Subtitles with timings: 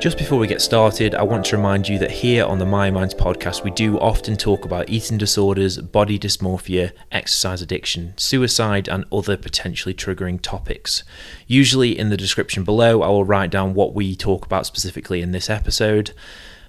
[0.00, 2.92] Just before we get started, I want to remind you that here on the Myo
[2.92, 9.06] Minds podcast, we do often talk about eating disorders, body dysmorphia, exercise addiction, suicide, and
[9.10, 11.02] other potentially triggering topics.
[11.48, 15.32] Usually, in the description below, I will write down what we talk about specifically in
[15.32, 16.12] this episode.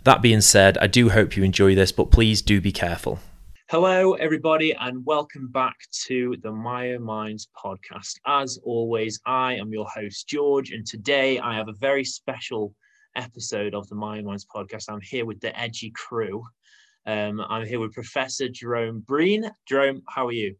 [0.05, 3.19] That being said, I do hope you enjoy this, but please do be careful.
[3.69, 5.75] Hello, everybody, and welcome back
[6.07, 8.15] to the Myo Minds podcast.
[8.25, 12.73] As always, I am your host, George, and today I have a very special
[13.19, 14.85] episode of the Myo Minds podcast.
[14.89, 16.43] I'm here with the EDGI crew.
[17.05, 19.49] Um, I'm here with Professor Gerome Breen.
[19.67, 20.55] Gerome, how are you?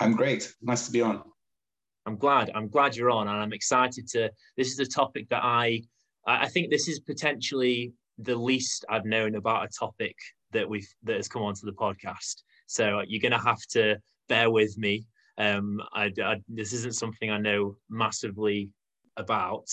[0.00, 0.54] I'm great.
[0.60, 1.22] Nice to be on.
[2.06, 2.50] I'm glad.
[2.54, 4.30] I'm glad you're on, and I'm excited to.
[4.56, 5.82] This is a topic that I,
[6.26, 10.16] I think this is potentially the least I've known about a topic
[10.52, 12.42] that we've that has come onto the podcast.
[12.66, 13.96] So you're going to have to
[14.28, 15.04] bear with me.
[15.38, 18.70] Um, I, I, this isn't something I know massively
[19.16, 19.66] about,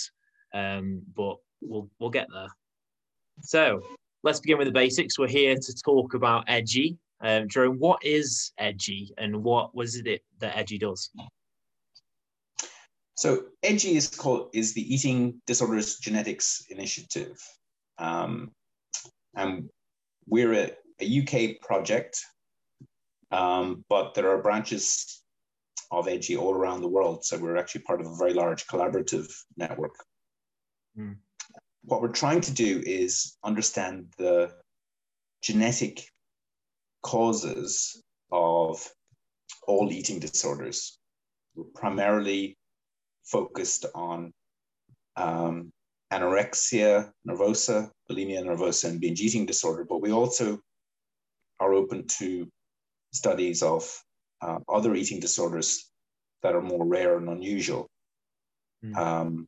[0.54, 2.48] um, but we'll we'll get there.
[3.42, 3.82] So
[4.24, 5.18] let's begin with the basics.
[5.18, 6.98] We're here to talk about EDGI.
[7.22, 11.12] Um, Jerome, what is EDGI, and what was it that EDGI does?
[13.16, 17.38] So EDGI is called is the Eating Disorders Genetics Initiative,
[17.98, 18.52] um,
[19.36, 19.70] and
[20.28, 20.72] we're a,
[21.02, 22.24] a UK project,
[23.32, 25.22] um, but there are branches
[25.92, 27.26] of Edgy all around the world.
[27.26, 29.96] So we're actually part of a very large collaborative network.
[30.98, 31.18] Mm
[31.90, 34.52] what we're trying to do is understand the
[35.42, 36.04] genetic
[37.02, 38.88] causes of
[39.68, 41.00] all eating disorders.
[41.56, 42.58] We're primarily
[43.24, 44.32] focused on
[45.16, 45.72] um,
[46.14, 50.60] anorexia nervosa, bulimia nervosa, and binge eating disorder, but we also
[51.60, 52.48] are open to
[53.14, 53.84] studies of
[54.42, 55.92] uh, other eating disorders
[56.44, 57.90] that are more rare and unusual.
[58.86, 58.96] Mm.
[58.96, 59.48] Um,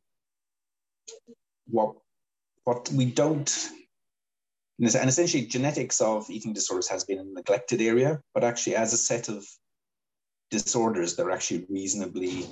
[1.68, 1.94] what
[2.64, 3.68] what we don't
[4.78, 8.96] and essentially genetics of eating disorders has been a neglected area but actually as a
[8.96, 9.44] set of
[10.50, 12.46] disorders they're actually reasonably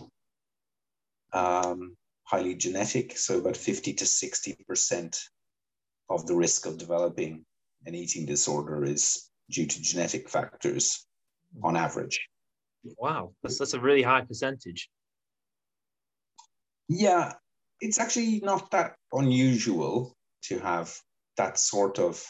[1.32, 3.16] um, highly genetic.
[3.18, 5.18] So about 50 to 60 percent
[6.08, 7.44] of the risk of developing
[7.86, 11.06] an eating disorder is due to genetic factors
[11.62, 12.20] on average.
[12.98, 14.88] Wow that's, that's a really high percentage.
[16.88, 17.32] Yeah
[17.80, 20.14] it's actually not that unusual
[20.44, 20.94] to have
[21.36, 22.22] that sort of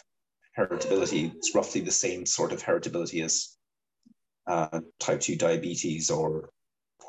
[0.56, 1.34] heritability.
[1.34, 3.56] It's roughly the same sort of heritability as
[4.46, 6.50] uh, type 2 diabetes or,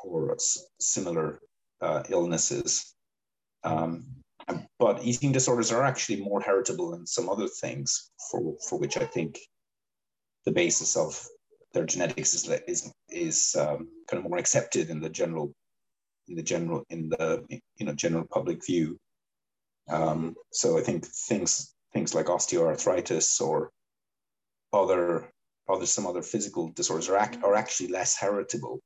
[0.04, 0.36] or
[0.80, 1.40] similar
[1.80, 2.94] uh, illnesses.
[3.64, 4.06] Um,
[4.78, 9.04] but eating disorders are actually more heritable than some other things for, for which I
[9.04, 9.38] think
[10.44, 11.24] the basis of
[11.72, 15.54] their genetics is, is, is um, kind of more accepted in the general
[16.34, 17.44] the general in the
[17.76, 18.98] you know general public view.
[19.88, 23.70] Um, so I think things things like osteoarthritis or
[24.72, 25.30] other
[25.68, 28.80] other some other physical disorders are, ac- are actually less heritable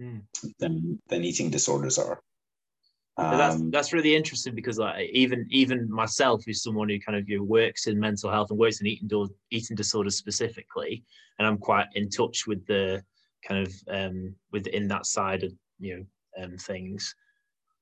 [0.00, 0.22] mm.
[0.58, 2.20] than than eating disorders are.
[3.18, 7.28] Um, that's that's really interesting because like even even myself, who's someone who kind of
[7.28, 11.04] you know, works in mental health and works in eating do- eating disorders specifically,
[11.38, 13.02] and I'm quite in touch with the
[13.46, 16.04] kind of um, within that side of you know
[16.42, 17.14] um, things,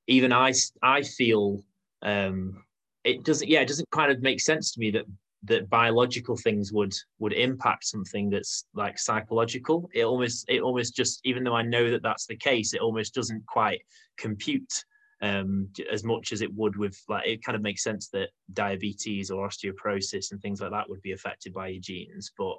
[0.06, 0.52] even I
[0.82, 1.62] I feel
[2.02, 2.64] um,
[3.04, 5.06] it doesn't yeah it doesn't kind of make sense to me that
[5.44, 9.88] that biological things would would impact something that's like psychological.
[9.94, 13.14] It almost it almost just even though i know that that's the case it almost
[13.14, 13.80] doesn't quite
[14.16, 14.84] compute
[15.22, 19.30] um, as much as it would with like it kind of makes sense that diabetes
[19.30, 22.56] or osteoporosis and things like that would be affected by your genes but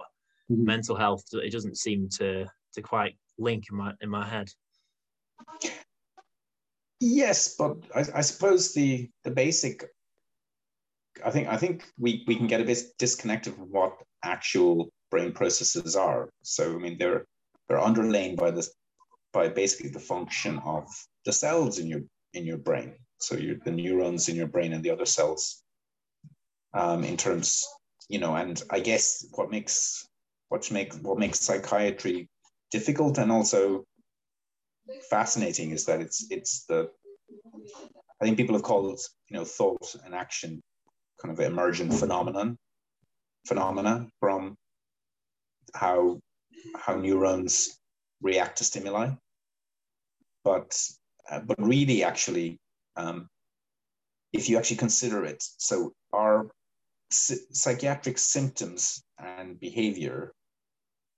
[0.50, 0.66] mm-hmm.
[0.66, 4.50] mental health it doesn't seem to to quite link in my in my head
[6.99, 9.85] Yes, but I, I, suppose the the basic.
[11.23, 15.32] I think I think we we can get a bit disconnected from what actual brain
[15.32, 16.29] processes are.
[16.41, 17.26] So I mean they're
[17.67, 18.73] they're underlain by this
[19.32, 20.88] by basically the function of
[21.26, 22.02] the cells in your
[22.34, 22.96] in your brain.
[23.20, 25.61] So you the neurons in your brain and the other cells.
[26.73, 27.66] Um, in terms,
[28.09, 30.05] you know, and I guess what makes
[30.50, 32.29] what make what makes psychiatry
[32.72, 33.85] difficult and also
[35.09, 36.89] fascinating is that it's it's the
[38.22, 38.99] I think people have called
[39.29, 40.61] you know thought and action
[41.22, 42.57] kind of emergent phenomenon
[43.47, 44.55] phenomena from
[45.73, 46.19] how
[46.75, 47.78] how neurons
[48.22, 49.11] react to stimuli.
[50.43, 50.79] But
[51.29, 52.59] uh, but really, actually,
[52.95, 53.28] um,
[54.33, 56.49] if you actually consider it, so our
[57.09, 60.33] psychiatric symptoms and behavior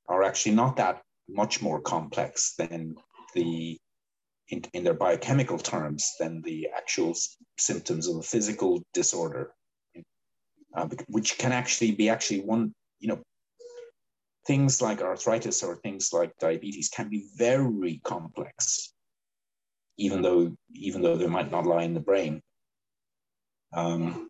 [0.07, 2.95] are actually not that much more complex than
[3.33, 3.77] the
[4.49, 7.15] in, in their biochemical terms than the actual
[7.57, 9.51] symptoms of a physical disorder
[10.75, 13.19] uh, which can actually be actually one you know
[14.47, 18.93] things like arthritis or things like diabetes can be very complex
[19.99, 22.41] even though even though they might not lie in the brain.
[23.73, 24.29] Um,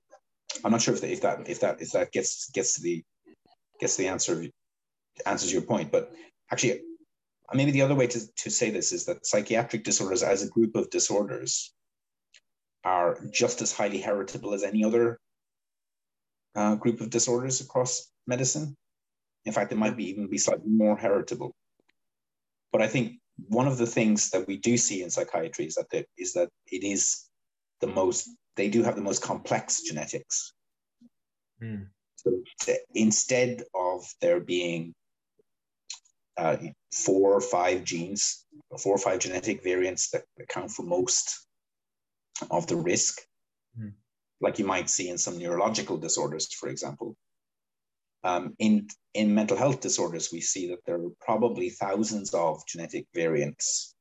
[0.66, 3.04] I'm not sure if, if that if that if that gets gets to the
[3.80, 4.48] gets the answer
[5.26, 6.12] answers your point, but
[6.52, 6.82] actually,
[7.54, 10.76] maybe the other way to, to say this is that psychiatric disorders as a group
[10.76, 11.74] of disorders
[12.84, 15.20] are just as highly heritable as any other
[16.56, 18.76] uh, group of disorders across medicine.
[19.46, 21.54] In fact, it might be even be slightly more heritable.
[22.72, 25.90] But I think one of the things that we do see in psychiatry is that
[25.90, 27.26] the, is that it is
[27.82, 30.54] the most they do have the most complex genetics.
[31.64, 31.88] Mm.
[32.18, 32.44] So
[32.94, 34.94] instead of there being
[36.40, 36.58] uh,
[36.94, 38.46] four or five genes,
[38.82, 41.46] four or five genetic variants that account for most
[42.50, 43.20] of the risk,
[43.78, 43.92] mm.
[44.40, 47.16] like you might see in some neurological disorders, for example.
[48.24, 53.06] Um, in in mental health disorders, we see that there are probably thousands of genetic
[53.14, 53.96] variants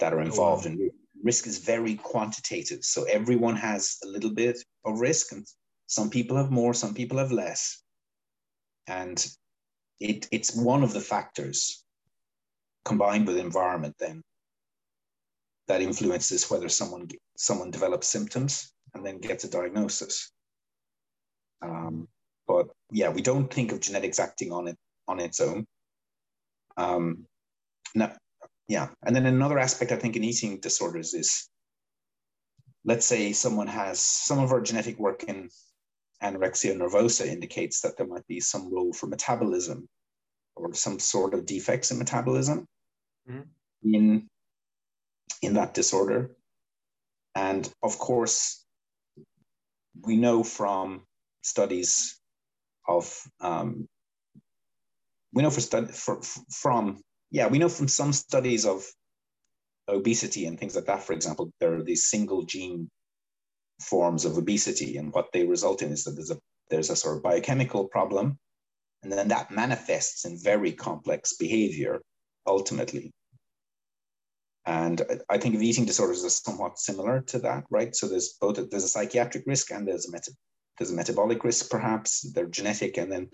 [0.00, 0.76] that are involved oh, wow.
[0.76, 0.90] in
[1.22, 2.84] risk is very quantitative.
[2.84, 5.46] So everyone has a little bit of risk, and
[5.86, 7.82] some people have more, some people have less.
[8.86, 9.18] And
[10.00, 11.84] it, it's one of the factors
[12.84, 14.22] combined with environment then
[15.68, 20.30] that influences whether someone someone develops symptoms and then gets a diagnosis.
[21.62, 22.06] Um,
[22.46, 24.76] but yeah, we don't think of genetics acting on it
[25.08, 25.66] on its own.
[26.76, 27.26] Um,
[27.94, 28.12] now,
[28.68, 31.48] yeah and then another aspect i think in eating disorders is
[32.84, 35.48] let's say someone has some of our genetic work in
[36.22, 39.88] anorexia nervosa indicates that there might be some role for metabolism
[40.56, 42.66] or some sort of defects in metabolism
[43.28, 43.42] mm-hmm.
[43.94, 44.28] in
[45.42, 46.30] in that disorder
[47.34, 48.64] and of course
[50.02, 51.02] we know from
[51.42, 52.20] studies
[52.88, 53.88] of um,
[55.32, 56.20] we know for, stud- for,
[56.50, 58.84] from yeah, we know from some studies of
[59.88, 62.88] obesity and things like that, for example, there are these single gene
[63.80, 66.38] forms of obesity, and what they result in is that there's a
[66.70, 68.38] there's a sort of biochemical problem,
[69.02, 72.00] and then that manifests in very complex behavior
[72.46, 73.12] ultimately.
[74.66, 77.94] And I think of eating disorders as somewhat similar to that, right?
[77.94, 80.32] So there's both a, there's a psychiatric risk and there's a meta,
[80.78, 83.28] there's a metabolic risk, perhaps they're genetic, and then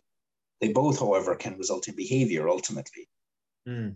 [0.61, 3.09] they both, however, can result in behavior ultimately
[3.67, 3.95] mm.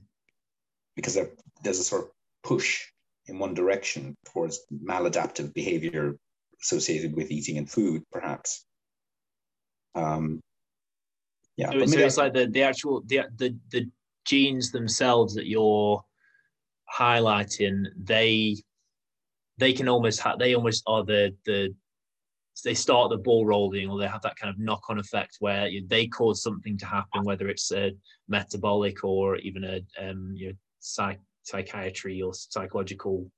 [0.94, 1.18] because
[1.62, 2.10] there's a sort of
[2.44, 2.84] push
[3.26, 6.16] in one direction towards maladaptive behavior
[6.64, 8.64] associated with eating and food, perhaps.
[9.94, 10.40] Um,
[11.56, 13.88] yeah, so, so it's I, like the the actual the, the the
[14.24, 16.02] genes themselves that you're
[16.92, 17.84] highlighting.
[17.96, 18.56] They
[19.58, 21.74] they can almost have they almost are the the
[22.64, 25.84] they start the ball rolling or they have that kind of knock-on effect where you,
[25.88, 27.90] they cause something to happen whether it's a
[28.28, 33.28] metabolic or even a um, you know, psych- psychiatry or psychological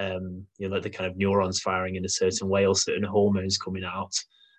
[0.00, 3.04] um, you know like the kind of neurons firing in a certain way or certain
[3.04, 4.12] hormones coming out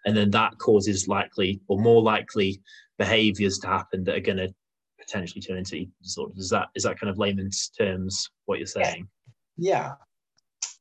[0.06, 2.62] and then that causes likely or more likely
[2.98, 4.54] behaviors to happen that are going to
[5.00, 8.68] potentially turn into eating disorders is that is that kind of layman's terms what you're
[8.68, 9.08] saying
[9.58, 9.94] yeah, yeah.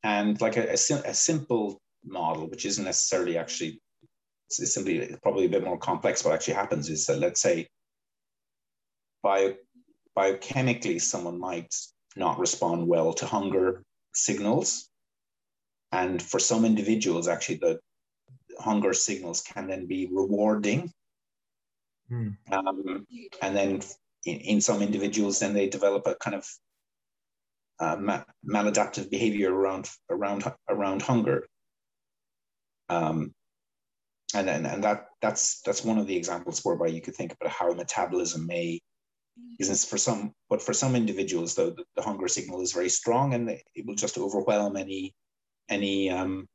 [0.05, 3.81] and like a, a, a simple model, which isn't necessarily actually,
[4.49, 6.25] it's simply probably a bit more complex.
[6.25, 7.69] What actually happens is that let's say
[9.23, 9.55] bio,
[10.19, 11.73] biochemically someone might
[12.17, 13.83] not respond well to hunger
[14.15, 14.89] signals.
[15.93, 17.81] And for some individuals, actually, the
[18.59, 20.93] hunger signals can then be rewarding.
[22.11, 22.37] Mm.
[22.51, 23.07] Um,
[23.43, 23.81] and then
[24.25, 26.47] in, in, some individuals, then they develop a kind of
[27.81, 31.47] uh, ma- maladaptive behavior around around around hunger.
[32.89, 33.33] Um,
[34.35, 37.51] and, and and that that's that's one of the examples whereby you could think about
[37.51, 38.81] how metabolism may
[39.59, 43.35] is for some but for some individuals though the, the, hunger signal is very strong
[43.35, 45.15] and it will just overwhelm any
[45.69, 46.47] any um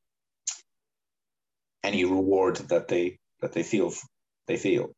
[1.84, 3.94] any reward that they that they feel
[4.48, 4.90] they feel.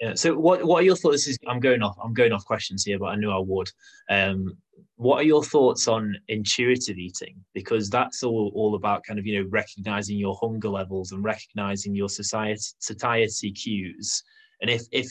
[0.00, 1.26] Yeah so what what are your thoughts?
[1.26, 3.70] Is i'm going off i'm going off questions here but i knew i would.
[4.10, 4.56] Um
[4.96, 7.36] what are your thoughts on intuitive eating?
[7.54, 11.94] Because that's all, all about kind of you know recognizing your hunger levels and recognizing
[11.94, 14.22] your society satiety cues.
[14.60, 15.10] And if if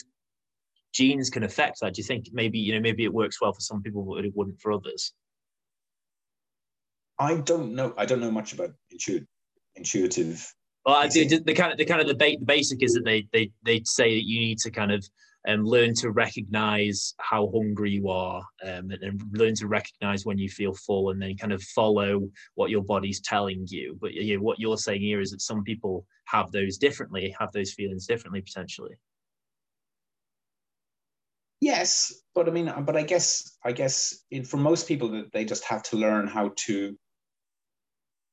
[0.98, 3.60] genes can affect that do you think maybe you know maybe it works well for
[3.60, 5.12] some people but it wouldn't for others
[7.18, 7.94] I don't know.
[7.96, 9.26] I don't know much about intuitive.
[9.74, 10.54] Intuitive.
[10.86, 11.26] Well, I do.
[11.26, 13.82] The kind of the kind of the, ba- the basic is that they they they
[13.84, 15.04] say that you need to kind of
[15.46, 20.38] um, learn to recognize how hungry you are um, and, and, learn to recognize when
[20.38, 24.36] you feel full and then kind of follow what your body's telling you but you
[24.36, 28.04] know, what you're saying here is that some people have those differently have those feelings
[28.04, 28.96] differently potentially
[31.60, 35.44] yes but i mean but i guess i guess in, for most people that they
[35.44, 36.96] just have to learn how to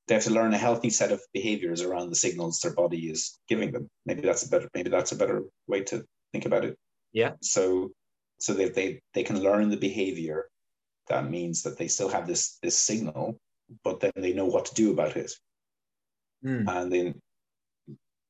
[0.07, 3.39] they have to learn a healthy set of behaviors around the signals their body is
[3.49, 6.77] giving them maybe that's a better maybe that's a better way to think about it
[7.15, 7.31] yeah.
[7.41, 7.91] So
[8.39, 10.49] so that they they can learn the behavior.
[11.07, 13.39] That means that they still have this this signal,
[13.83, 15.31] but then they know what to do about it.
[16.45, 16.67] Mm.
[16.67, 17.21] And then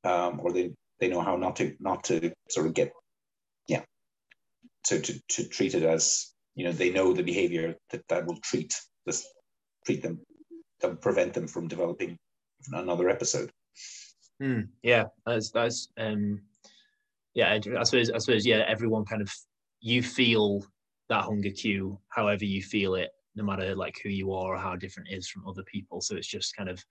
[0.03, 2.93] um, or they they know how not to not to sort of get
[4.85, 8.37] to to, to treat it as you know they know the behavior that that will
[8.41, 8.73] treat
[9.05, 9.27] this
[9.85, 10.19] treat them
[10.81, 12.17] that will prevent them from developing
[12.71, 13.51] another episode.
[14.41, 16.41] Mm, yeah that's that's um
[17.35, 19.31] yeah, I suppose I suppose yeah, everyone kind of
[19.81, 20.65] you feel
[21.09, 24.75] that hunger cue however you feel it, no matter like who you are or how
[24.75, 26.01] different it is from other people.
[26.01, 26.83] So it's just kind of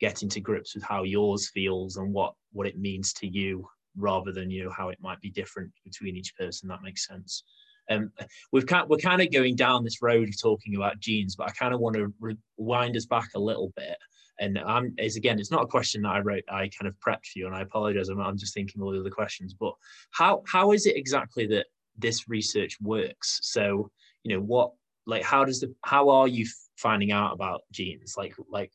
[0.00, 4.32] getting to grips with how yours feels and what what it means to you rather
[4.32, 7.44] than you know how it might be different between each person that makes sense
[7.90, 8.12] um,
[8.52, 11.52] we've kind we're kind of going down this road of talking about genes but i
[11.52, 12.12] kind of want to
[12.58, 13.96] rewind us back a little bit
[14.42, 16.44] and I'm is again, it's not a question that I wrote.
[16.48, 18.08] I kind of prepped for you, and I apologize.
[18.08, 19.54] I'm, I'm just thinking all the other questions.
[19.54, 19.74] But
[20.10, 23.40] how how is it exactly that this research works?
[23.42, 23.90] So
[24.24, 24.72] you know what,
[25.06, 26.46] like, how does the how are you
[26.76, 28.14] finding out about genes?
[28.16, 28.72] Like like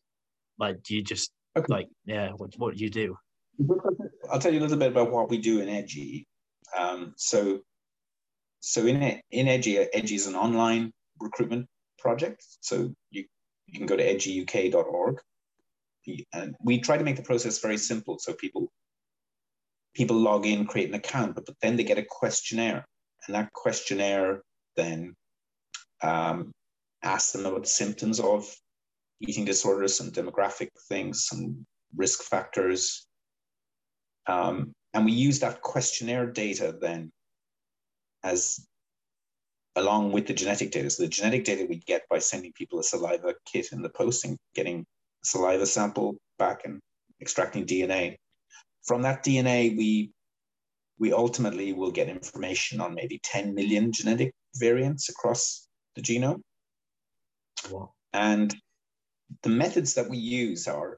[0.57, 1.65] like do you just okay.
[1.69, 2.31] like yeah?
[2.31, 3.17] What what do you do?
[4.31, 6.25] I'll tell you a little bit about what we do in EDGI.
[6.77, 7.59] Um, so
[8.59, 12.43] so in in EDGI, EDGI is an online recruitment project.
[12.61, 13.25] So you
[13.67, 15.19] you can go to edgiuk.org
[16.33, 18.71] and we try to make the process very simple so people
[19.93, 22.85] people log in create an account but, but then they get a questionnaire
[23.25, 24.41] and that questionnaire
[24.75, 25.13] then
[26.01, 26.51] um,
[27.03, 28.49] asks them about symptoms of
[29.19, 33.06] eating disorders some demographic things some risk factors
[34.27, 37.11] um, and we use that questionnaire data then
[38.23, 38.65] as
[39.75, 42.83] along with the genetic data so the genetic data we get by sending people a
[42.83, 46.79] saliva kit in the post and getting a saliva sample back and
[47.21, 48.17] extracting DNA.
[48.83, 50.11] From that DNA, we
[50.99, 56.41] we ultimately will get information on maybe 10 million genetic variants across the genome.
[57.69, 57.93] Wow.
[58.13, 58.55] And
[59.43, 60.97] the methods that we use are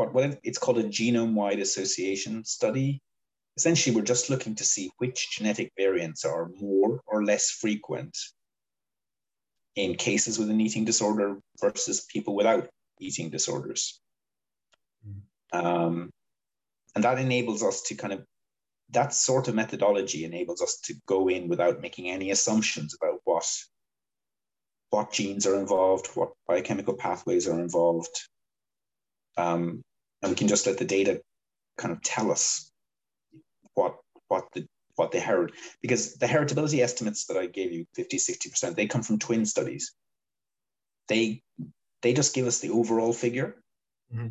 [0.00, 3.02] what, what it's called a genome-wide association study.
[3.58, 8.16] Essentially, we're just looking to see which genetic variants are more or less frequent
[9.76, 12.66] in cases with an eating disorder versus people without
[12.98, 14.00] eating disorders.
[15.06, 15.20] Mm.
[15.52, 16.10] Um,
[16.94, 18.24] and that enables us to kind of,
[18.92, 23.46] that sort of methodology enables us to go in without making any assumptions about what,
[24.88, 28.16] what genes are involved, what biochemical pathways are involved.
[29.36, 29.82] Um,
[30.22, 31.20] and we can just let the data
[31.78, 32.70] kind of tell us
[33.74, 33.96] what,
[34.28, 38.74] what the what they herit because the heritability estimates that I gave you 50 60%
[38.74, 39.94] they come from twin studies
[41.08, 41.42] they
[42.02, 43.56] they just give us the overall figure.
[44.14, 44.28] Mm-hmm.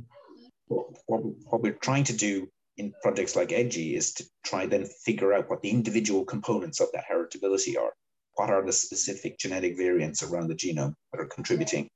[0.67, 4.85] What, what, what we're trying to do in projects like EDGI is to try then
[4.85, 7.91] figure out what the individual components of that heritability are.
[8.35, 11.89] What are the specific genetic variants around the genome that are contributing?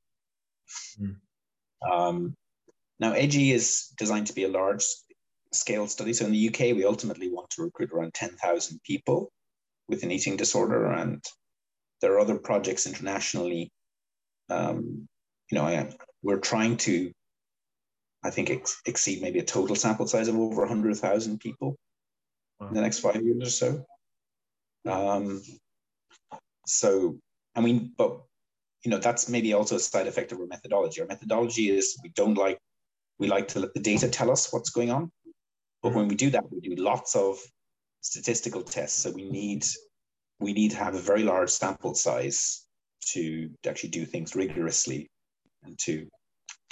[1.01, 1.15] Mm.
[1.89, 2.35] Um,
[3.03, 4.83] now, EDGI is designed to be a large
[5.51, 6.13] scale study.
[6.13, 9.31] So in the UK, we ultimately want to recruit around 10,000 people
[9.87, 10.91] with an eating disorder.
[10.91, 11.23] And
[12.01, 13.71] there are other projects internationally
[14.49, 15.07] um,
[15.49, 15.89] you know, I,
[16.21, 17.11] we're trying to,
[18.23, 21.75] I think, ex- exceed maybe a total sample size of over 100,000 people
[22.59, 22.67] wow.
[22.67, 23.85] in the next five years or so.
[24.89, 25.41] Um,
[26.65, 27.17] so,
[27.55, 28.21] I mean, but,
[28.83, 31.01] you know, that's maybe also a side effect of our methodology.
[31.01, 32.57] Our methodology is we don't like,
[33.19, 35.11] we like to let the data tell us what's going on.
[35.81, 35.99] But mm-hmm.
[35.99, 37.39] when we do that, we do lots of
[38.01, 39.01] statistical tests.
[39.01, 39.65] So we need,
[40.39, 42.65] we need to have a very large sample size
[43.11, 45.09] to actually do things rigorously
[45.63, 46.07] and to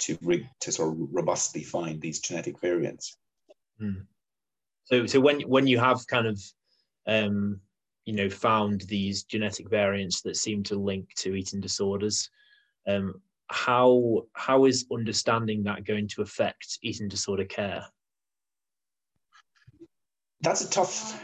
[0.02, 3.16] to rig, to sort of robustly find these genetic variants.
[3.80, 4.06] Mm.
[4.84, 6.40] So, so when when you have kind of
[7.06, 7.60] um,
[8.04, 12.28] you know found these genetic variants that seem to link to eating disorders,
[12.88, 13.14] um,
[13.52, 17.84] how how is understanding that going to affect eating disorder care?
[20.40, 21.22] That's a tough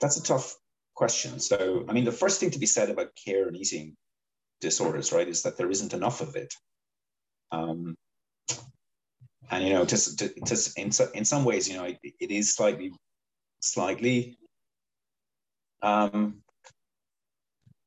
[0.00, 0.56] that's a tough
[0.94, 1.38] question.
[1.38, 3.96] So, I mean, the first thing to be said about care and eating
[4.60, 6.52] disorders, right, is that there isn't enough of it.
[7.52, 7.94] Um,
[9.50, 12.92] and you know, just, just in in some ways, you know, it, it is slightly,
[13.60, 14.38] slightly,
[15.82, 16.42] um,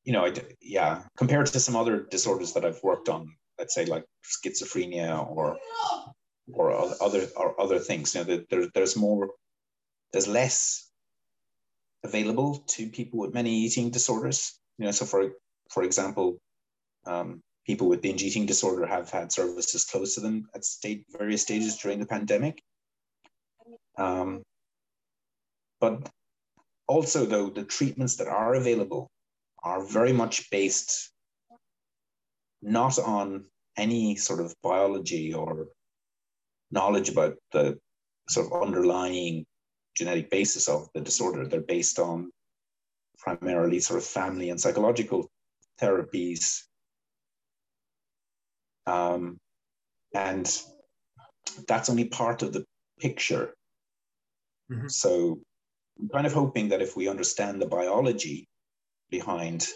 [0.05, 0.31] you know,
[0.61, 5.57] yeah, compared to some other disorders that I've worked on, let's say like schizophrenia or
[6.51, 6.71] or
[7.03, 8.15] other or other things.
[8.15, 9.29] You know, there, there's more,
[10.11, 10.89] there's less
[12.03, 14.59] available to people with many eating disorders.
[14.77, 15.31] You know, so for
[15.69, 16.37] for example,
[17.05, 21.43] um, people with binge eating disorder have had services close to them at state various
[21.43, 22.61] stages during the pandemic.
[23.97, 24.41] Um,
[25.79, 26.09] but
[26.87, 29.11] also, though, the treatments that are available
[29.63, 31.11] are very much based
[32.61, 33.45] not on
[33.77, 35.67] any sort of biology or
[36.71, 37.79] knowledge about the
[38.27, 39.45] sort of underlying
[39.95, 41.45] genetic basis of the disorder.
[41.45, 42.31] They're based on
[43.17, 45.29] primarily sort of family and psychological
[45.81, 46.61] therapies.
[48.85, 49.37] Um,
[50.13, 50.45] and
[51.67, 52.65] that's only part of the
[52.99, 53.53] picture.
[54.71, 54.87] Mm-hmm.
[54.87, 55.39] So
[55.99, 58.47] I'm kind of hoping that if we understand the biology
[59.09, 59.67] behind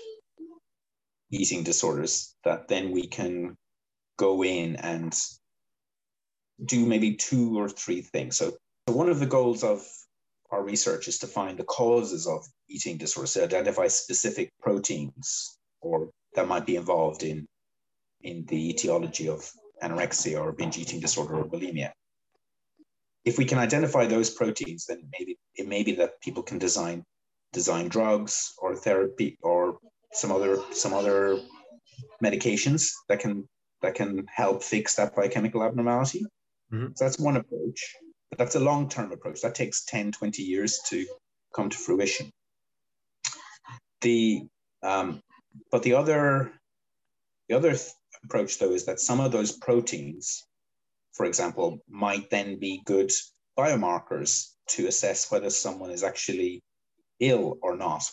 [1.35, 3.55] eating disorders, that then we can
[4.17, 5.17] go in and
[6.65, 8.37] do maybe two or three things.
[8.37, 8.51] So,
[8.87, 9.85] so one of the goals of
[10.51, 16.09] our research is to find the causes of eating disorders, to identify specific proteins or
[16.35, 17.47] that might be involved in,
[18.21, 21.91] in the etiology of anorexia or binge eating disorder or bulimia.
[23.25, 27.03] If we can identify those proteins, then maybe it may be that people can design
[27.53, 29.77] design drugs or therapy or
[30.13, 31.39] some other some other
[32.23, 33.47] medications that can
[33.83, 36.25] that can help fix that biochemical abnormality.
[36.71, 36.93] Mm-hmm.
[36.95, 37.95] So that's one approach.
[38.29, 39.41] But that's a long term approach.
[39.41, 41.05] That takes 10, 20 years to
[41.53, 42.31] come to fruition.
[44.01, 44.47] The,
[44.81, 45.21] um,
[45.69, 46.51] but the other,
[47.47, 47.91] the other th-
[48.23, 50.43] approach, though, is that some of those proteins,
[51.11, 53.11] for example, might then be good
[53.57, 56.63] biomarkers to assess whether someone is actually
[57.19, 58.03] ill or not.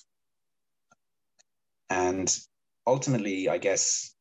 [1.91, 2.35] And
[2.87, 4.15] ultimately, I guess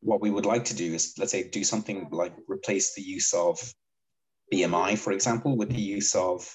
[0.00, 3.32] what we would like to do is, let's say, do something like replace the use
[3.34, 3.58] of
[4.52, 6.48] BMI, for example, with the use of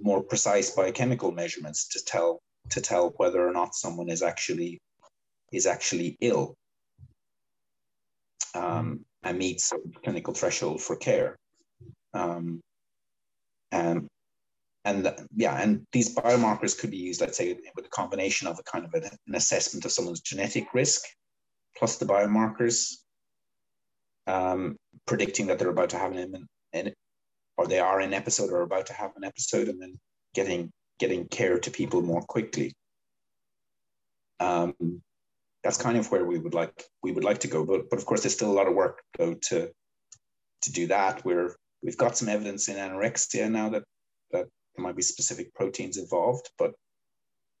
[0.00, 4.80] more precise biochemical measurements to tell to tell whether or not someone is actually
[5.52, 6.56] is actually ill
[8.54, 11.36] um, and meets a clinical threshold for care.
[12.14, 12.60] Um,
[13.70, 14.08] and
[14.84, 18.62] and yeah, and these biomarkers could be used, let's say, with a combination of a
[18.64, 21.02] kind of an assessment of someone's genetic risk
[21.76, 22.96] plus the biomarkers
[24.26, 26.92] um, predicting that they're about to have an, an
[27.56, 29.94] or they are in episode or about to have an episode and then
[30.34, 32.72] getting getting care to people more quickly.
[34.40, 34.74] Um,
[35.62, 38.06] that's kind of where we would like we would like to go but but of
[38.06, 39.70] course there's still a lot of work though to
[40.62, 41.24] to do that.
[41.24, 43.84] We're we've got some evidence in anorexia now that
[44.32, 46.72] that there might be specific proteins involved but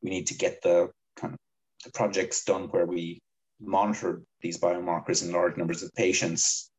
[0.02, 1.38] we need to get the kind of
[1.84, 3.20] the projects done where we
[3.60, 6.70] monitor these biomarkers in large numbers of patients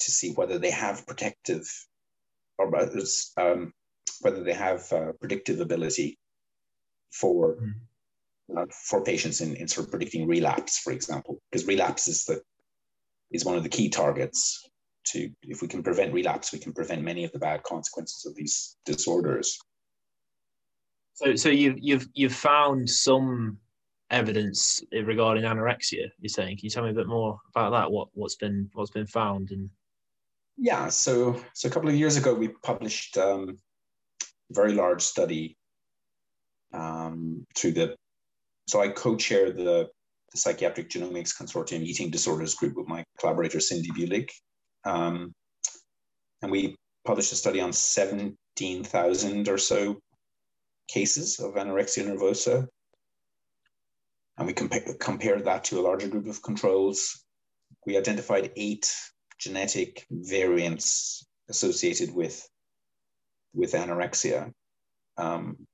[0.00, 1.66] to see whether they have protective
[2.58, 2.68] or
[3.36, 3.72] um,
[4.20, 6.18] whether they have uh, predictive ability
[7.12, 7.72] for mm.
[8.56, 12.40] uh, for patients in, in sort of predicting relapse, for example, because relapse is the
[13.30, 14.68] is one of the key targets
[15.12, 18.34] to if we can prevent relapse, we can prevent many of the bad consequences of
[18.34, 19.58] these disorders.
[21.14, 23.58] So, so you've you've you've found some
[24.10, 26.08] evidence regarding anorexia.
[26.20, 26.56] You're saying?
[26.56, 27.90] Can you tell me a bit more about that?
[27.90, 29.70] What what's been what's been found and
[30.60, 33.56] yeah, so so a couple of years ago we published um,
[34.50, 35.56] a very large study
[36.72, 37.96] um, through the.
[38.66, 39.88] So I co-chair the,
[40.32, 44.28] the Psychiatric Genomics Consortium Eating Disorders Group with my collaborator Cindy Bulik,
[44.84, 45.34] um,
[46.42, 50.00] and we published a study on seventeen thousand or so
[50.88, 52.66] cases of anorexia nervosa
[54.38, 57.24] and we compa- compared that to a larger group of controls.
[57.86, 58.90] We identified eight
[59.38, 62.48] genetic variants associated with
[63.52, 64.52] with anorexia.
[65.16, 65.66] Um,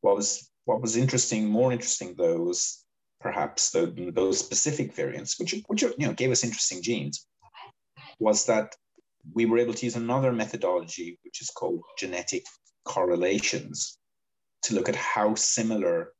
[0.00, 2.84] what was what was interesting, more interesting though, was
[3.20, 7.26] perhaps the, those specific variants, which which you know gave us interesting genes,
[8.18, 8.74] was that
[9.34, 12.44] we were able to use another methodology, which is called genetic
[12.84, 13.98] correlations,
[14.62, 16.12] to look at how similar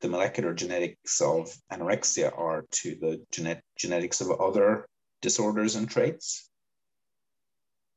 [0.00, 4.86] the molecular genetics of anorexia are to the genet- genetics of other
[5.22, 6.50] disorders and traits.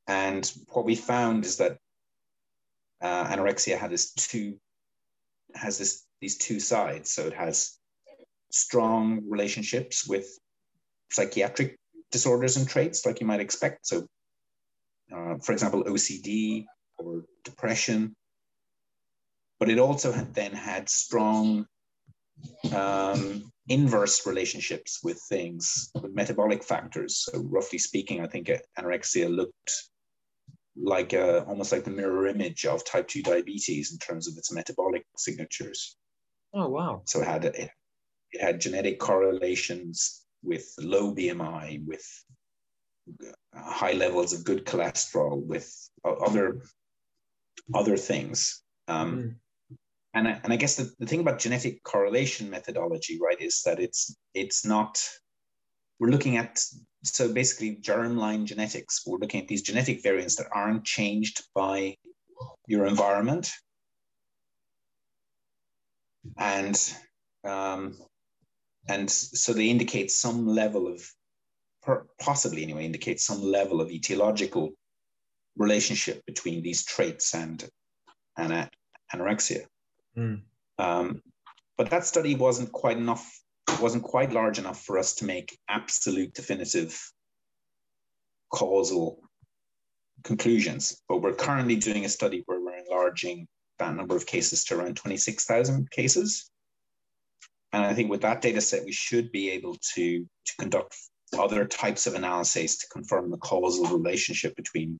[0.07, 1.77] And what we found is that
[3.01, 4.57] uh, anorexia had this two
[5.53, 7.11] has this these two sides.
[7.11, 7.77] So it has
[8.51, 10.27] strong relationships with
[11.11, 11.77] psychiatric
[12.11, 13.87] disorders and traits, like you might expect.
[13.87, 14.07] So,
[15.13, 16.65] uh, for example, OCD
[16.97, 18.15] or depression.
[19.59, 21.65] But it also had then had strong
[22.75, 27.25] um, inverse relationships with things, with metabolic factors.
[27.25, 29.71] So, roughly speaking, I think anorexia looked
[30.75, 34.51] like a, almost like the mirror image of type 2 diabetes in terms of its
[34.51, 35.97] metabolic signatures.
[36.53, 37.01] Oh, wow.
[37.05, 37.71] So, it had, it,
[38.31, 42.05] it had genetic correlations with low BMI, with
[43.55, 45.71] high levels of good cholesterol, with
[46.03, 46.61] other
[47.73, 48.63] other things.
[48.87, 49.35] Um, mm
[50.17, 53.79] and I, and I guess the, the thing about genetic correlation methodology, right, is that
[53.79, 54.99] it's it's not
[55.99, 56.59] we're looking at
[57.03, 59.03] so basically germline genetics.
[59.05, 61.97] We're looking at these genetic variants that aren't changed by
[62.67, 63.51] your environment,
[66.37, 66.93] and
[67.43, 67.95] um,
[68.87, 71.07] and so they indicate some level of
[72.19, 74.71] possibly anyway indicate some level of etiological
[75.55, 77.69] relationship between these traits and
[78.37, 78.69] and
[79.13, 79.65] anorexia.
[80.17, 80.41] Mm.
[80.77, 81.21] Um,
[81.77, 83.41] but that study wasn't quite enough,
[83.81, 86.99] wasn't quite large enough for us to make absolute definitive
[88.51, 89.19] causal
[90.23, 91.01] conclusions.
[91.07, 93.47] But we're currently doing a study where we're enlarging
[93.79, 96.49] that number of cases to around 26,000 cases.
[97.77, 100.97] And I think with that data set, we should be able to, to conduct
[101.37, 104.97] other types of analyses to confirm the causal relationship between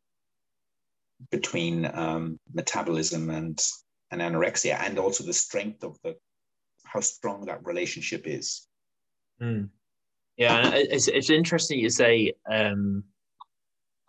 [1.32, 3.60] between um, metabolism and
[4.12, 6.16] and anorexia, and also the strength of the
[6.84, 8.68] how strong that relationship is.
[9.42, 9.70] Mm.
[10.38, 13.04] Yeah, it's it's interesting you say um,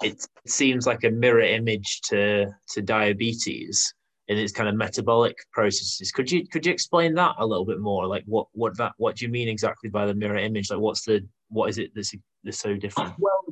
[0.03, 3.95] it seems like a mirror image to to diabetes
[4.29, 6.13] in its kind of metabolic processes.
[6.13, 8.07] Could you could you explain that a little bit more?
[8.07, 10.71] Like what what that what do you mean exactly by the mirror image?
[10.71, 12.15] Like what's the what is it that's,
[12.45, 13.15] that's so different?
[13.19, 13.43] Well,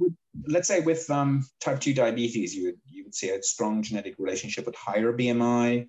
[0.47, 4.17] let's say with um, type two diabetes, you would you would see a strong genetic
[4.19, 5.89] relationship with higher BMI,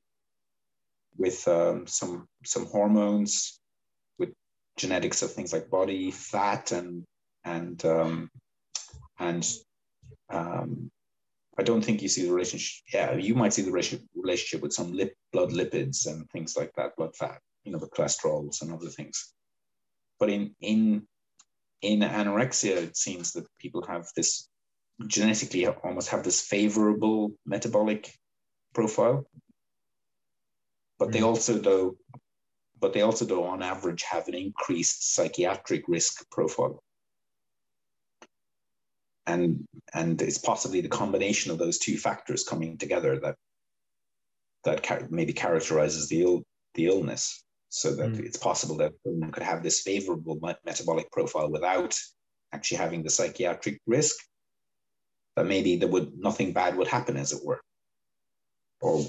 [1.17, 3.59] with um, some some hormones,
[4.17, 4.29] with
[4.77, 7.03] genetics of things like body fat and
[7.43, 8.29] and um,
[9.19, 9.45] and
[10.29, 10.89] um,
[11.59, 12.83] I don't think you see the relationship.
[12.93, 16.95] Yeah, you might see the relationship with some lip, blood lipids and things like that,
[16.95, 19.33] blood fat, you know, the cholesterols and other things.
[20.19, 21.07] But in in
[21.81, 24.49] in anorexia, it seems that people have this
[25.05, 28.11] genetically almost have this favorable metabolic
[28.73, 29.25] profile
[30.99, 31.27] but they mm.
[31.27, 31.95] also though
[32.79, 36.83] but they also though on average have an increased psychiatric risk profile
[39.27, 39.63] and
[39.93, 43.35] and it's possibly the combination of those two factors coming together that
[44.63, 48.19] that maybe characterizes the Ill, the illness so that mm.
[48.19, 51.95] it's possible that one could have this favorable metabolic profile without
[52.53, 54.15] actually having the psychiatric risk
[55.35, 57.61] that maybe there would nothing bad would happen as it were
[58.81, 59.05] or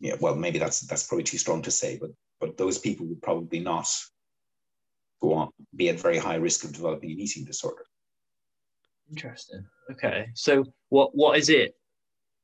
[0.00, 3.22] yeah, well, maybe that's that's probably too strong to say, but but those people would
[3.22, 3.86] probably not
[5.20, 7.84] go on be at very high risk of developing an eating disorder.
[9.12, 9.64] Interesting.
[9.90, 11.74] Okay, so what what is it?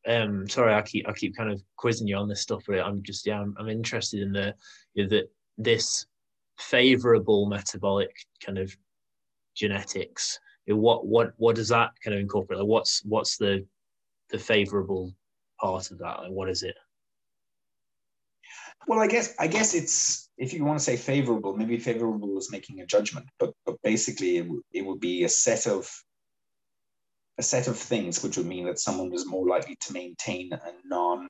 [0.07, 3.03] Um, sorry, I keep I keep kind of quizzing you on this stuff, but I'm
[3.03, 4.55] just yeah, I'm, I'm interested in the
[4.95, 6.07] you know, that this
[6.59, 8.11] favorable metabolic
[8.45, 8.77] kind of
[9.57, 10.39] genetics.
[10.67, 12.61] You know, what what what does that kind of incorporate?
[12.61, 13.67] Like what's what's the
[14.31, 15.15] the favorable
[15.59, 16.21] part of that?
[16.21, 16.77] Like what is it?
[18.87, 22.53] Well, I guess I guess it's if you want to say favorable, maybe favorable is
[22.53, 25.91] making a judgment, but but basically it, w- it would be a set of
[27.39, 30.73] a set of things which would mean that someone was more likely to maintain a
[30.85, 31.29] non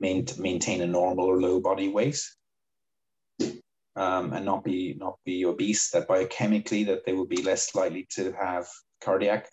[0.00, 2.20] maintain a normal or low body weight
[3.96, 8.06] um, and not be not be obese that biochemically that they would be less likely
[8.10, 8.66] to have
[9.02, 9.48] cardiac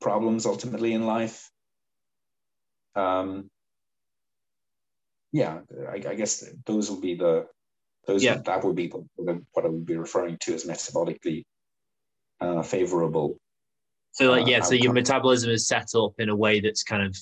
[0.00, 1.50] problems ultimately in life
[2.94, 3.50] um,
[5.34, 7.46] yeah, I, I, guess those will be the
[8.06, 8.36] those yeah.
[8.36, 11.42] that would be what I would be referring to as metabolically
[12.40, 13.36] uh, favorable.
[14.14, 17.02] So like yeah, uh, so your metabolism is set up in a way that's kind
[17.02, 17.16] of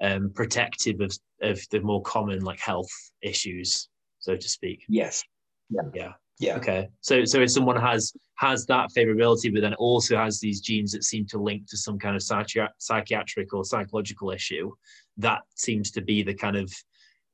[0.00, 3.88] um, protective of of the more common like health issues,
[4.20, 4.84] so to speak.
[4.88, 5.24] Yes.
[5.68, 5.82] Yeah.
[5.92, 6.12] Yeah.
[6.38, 6.56] Yeah.
[6.56, 6.88] Okay.
[7.00, 11.02] So so if someone has has that favorability, but then also has these genes that
[11.02, 14.70] seem to link to some kind of psychi- psychiatric or psychological issue,
[15.16, 16.72] that seems to be the kind of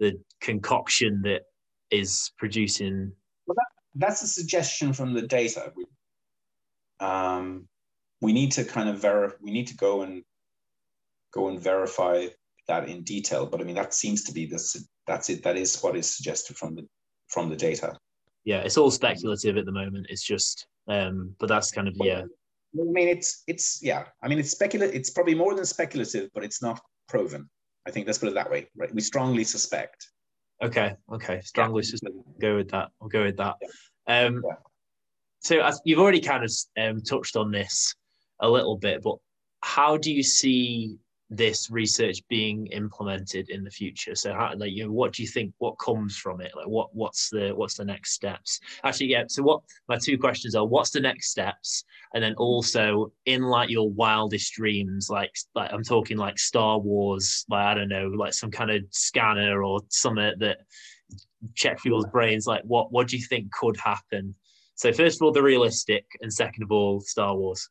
[0.01, 1.43] the concoction that
[1.91, 3.13] is producing.
[3.47, 3.67] Well, that,
[4.07, 5.73] that's a suggestion from the data.
[7.01, 7.69] Um,
[8.23, 9.37] we need to kind of verify.
[9.43, 10.23] We need to go and
[11.35, 12.29] go and verify
[12.69, 13.45] that in detail.
[13.45, 14.83] But I mean, that seems to be this.
[15.07, 15.43] That's it.
[15.43, 16.87] That is what is suggested from the
[17.29, 17.99] from the data.
[18.45, 20.07] yeah, it's all speculative at the moment.
[20.09, 22.23] It's just, um, but that's kind of yeah.
[22.23, 24.05] I mean, it's it's yeah.
[24.23, 24.95] I mean, it's speculative.
[24.95, 27.51] It's probably more than speculative, but it's not proven.
[27.87, 28.95] I think let's put it that way, right?
[28.95, 30.07] We strongly suspect.
[30.63, 31.91] Okay, okay, strongly yeah.
[31.91, 32.15] suspect.
[32.41, 32.91] Go with that.
[33.01, 33.57] I'll go with that.
[33.61, 34.27] Yeah.
[34.27, 34.55] Um, yeah.
[35.41, 37.97] So as you've already kind of um, touched on this
[38.43, 39.17] a little bit, but
[39.63, 40.99] how do you see
[41.31, 44.15] this research being implemented in the future?
[44.15, 46.53] So how like you know what do you think what comes from it?
[46.55, 48.61] Like what what's the what's the next steps?
[48.85, 51.85] Actually yeah so what my two questions are what's the next steps?
[52.15, 57.47] And then also in like your wildest dreams like like i'm talking like star wars
[57.49, 60.59] like i don't know like some kind of scanner or something that
[61.55, 64.35] check people's brains like what what do you think could happen?
[64.75, 67.69] So first of all the realistic and second of all star wars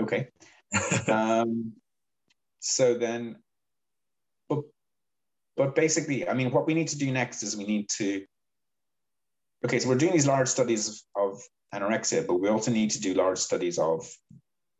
[0.00, 0.28] okay.
[1.08, 1.72] Um
[2.60, 3.36] so then
[4.48, 4.60] but
[5.56, 8.22] but basically i mean what we need to do next is we need to
[9.64, 11.42] okay so we're doing these large studies of
[11.74, 14.06] anorexia but we also need to do large studies of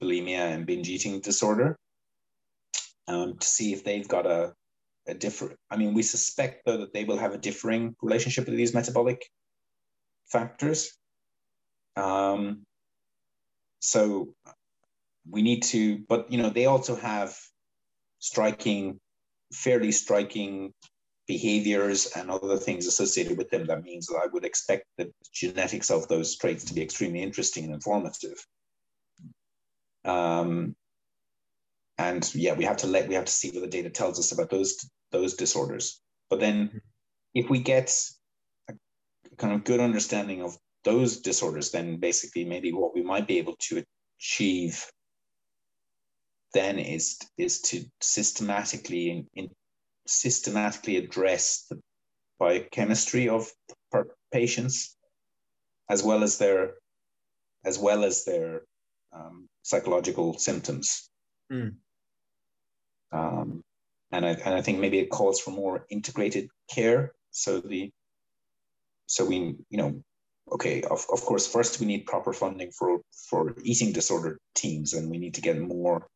[0.03, 1.79] bulimia and binge eating disorder
[3.09, 4.53] um, to see if they've got a,
[5.09, 8.57] a different i mean we suspect though that they will have a differing relationship with
[8.57, 9.23] these metabolic
[10.31, 10.97] factors.
[11.97, 12.65] Um,
[13.81, 14.35] so
[15.31, 17.37] we need to but you know they also have
[18.21, 19.01] striking,
[19.53, 20.73] fairly striking
[21.27, 23.67] behaviors and other things associated with them.
[23.67, 27.65] That means that I would expect the genetics of those traits to be extremely interesting
[27.65, 28.45] and informative.
[30.05, 30.77] Um,
[31.99, 34.33] and yeah, we have to let we have to see what the data tells us
[34.33, 36.01] about those those disorders.
[36.31, 36.81] But then,
[37.35, 37.95] if we get
[38.69, 38.75] a
[39.37, 43.57] kind of good understanding of those disorders, then basically maybe what we might be able
[43.69, 43.85] to
[44.19, 44.91] achieve
[46.55, 49.51] then is is to systematically in, in
[50.07, 51.81] systematically address the
[52.39, 53.51] biochemistry of
[54.33, 54.97] patients
[55.89, 56.75] as well as their
[57.65, 58.63] as well as their
[59.13, 61.11] um, psychological symptoms
[61.53, 61.75] mm.
[63.13, 63.63] um,
[64.13, 67.91] and, I, and I think maybe it calls for more integrated care so the
[69.07, 70.03] so we you know
[70.51, 75.11] okay of, of course first we need proper funding for for eating disorder teams and
[75.11, 76.07] we need to get more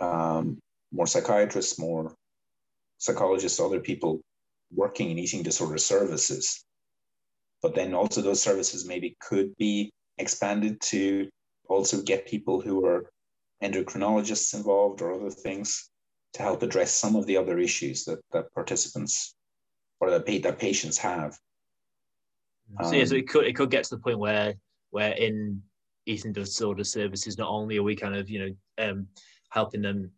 [0.00, 0.58] um,
[0.92, 2.14] more psychiatrists, more
[2.98, 4.20] psychologists, other people
[4.74, 6.64] working in eating disorder services.
[7.62, 11.28] But then also those services maybe could be expanded to
[11.68, 13.10] also get people who are
[13.62, 15.90] endocrinologists involved or other things
[16.34, 19.34] to help address some of the other issues that, that participants
[20.00, 21.38] or that, that patients have.
[22.82, 24.54] So, yeah, so um, it could it could get to the point where
[24.90, 25.62] where in
[26.04, 29.06] eating disorder services, not only are we kind of you know um,
[29.50, 30.10] helping them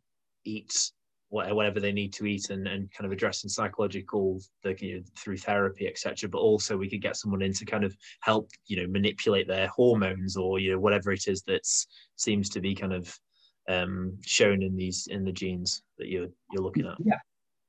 [0.44, 0.90] eat
[1.30, 5.36] whatever they need to eat and, and kind of addressing psychological the, you know, through
[5.36, 8.88] therapy etc but also we could get someone in to kind of help you know
[8.88, 11.60] manipulate their hormones or you know whatever it is that
[12.16, 13.14] seems to be kind of
[13.68, 16.96] um, shown in these in the genes that you're you're looking at.
[17.04, 17.18] Yeah.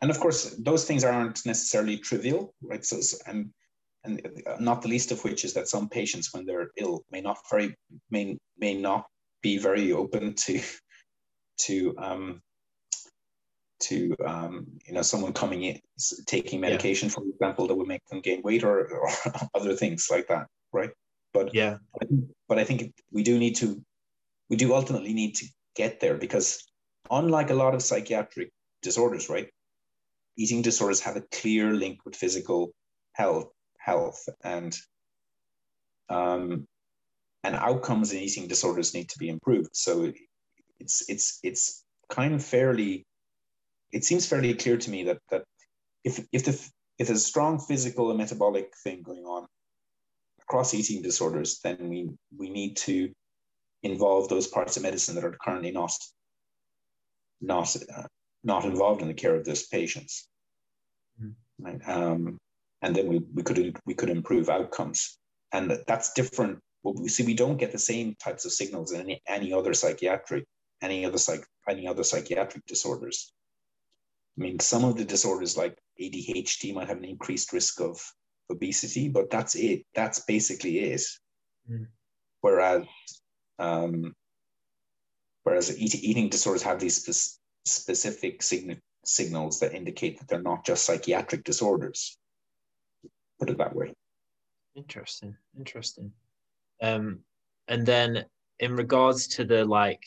[0.01, 2.85] And of course those things aren't necessarily trivial right?
[2.85, 3.49] So and
[4.05, 4.25] and
[4.61, 7.75] not the least of which is that some patients when they're ill may not very
[8.09, 9.05] may may not
[9.41, 10.61] be very open to
[11.59, 12.41] to um,
[13.81, 15.79] to um, you know someone coming in
[16.25, 17.15] taking medication, yeah.
[17.15, 19.09] for example, that would make them gain weight or, or
[19.55, 20.91] other things like that, right?
[21.33, 21.77] But yeah,
[22.47, 23.81] but I think we do need to
[24.49, 25.45] we do ultimately need to
[25.75, 26.65] get there because
[27.11, 29.49] unlike a lot of psychiatric disorders, right?
[30.37, 32.71] Eating disorders have a clear link with physical
[33.13, 34.75] health, health, and
[36.09, 36.65] um,
[37.43, 39.69] and outcomes in eating disorders need to be improved.
[39.73, 40.11] So
[40.79, 43.05] it's it's it's kind of fairly
[43.91, 45.43] it seems fairly clear to me that that
[46.03, 46.51] if if the
[46.97, 49.47] if there's a strong physical and metabolic thing going on
[50.41, 53.11] across eating disorders, then we we need to
[53.83, 55.91] involve those parts of medicine that are currently not
[57.41, 58.03] not uh,
[58.43, 60.27] not involved in the care of those patients.
[61.21, 61.33] Mm.
[61.59, 61.81] Right?
[61.87, 62.37] Um,
[62.81, 65.17] and then we, we could we could improve outcomes,
[65.53, 66.59] and that's different.
[66.83, 69.73] Well, we see we don't get the same types of signals in any, any other
[69.73, 70.45] psychiatric
[70.81, 73.33] any other psych any other psychiatric disorders.
[74.37, 78.01] I mean, some of the disorders like ADHD might have an increased risk of
[78.49, 79.85] obesity, but that's it.
[79.93, 81.01] That's basically it.
[81.69, 81.87] Mm.
[82.41, 82.83] Whereas,
[83.59, 84.15] um,
[85.43, 90.65] whereas eat, eating disorders have these spe- specific sign- signals that indicate that they're not
[90.65, 92.17] just psychiatric disorders.
[93.39, 93.93] Put it that way.
[94.75, 95.35] Interesting.
[95.57, 96.13] Interesting.
[96.81, 97.19] Um,
[97.67, 98.25] and then
[98.59, 100.05] in regards to the like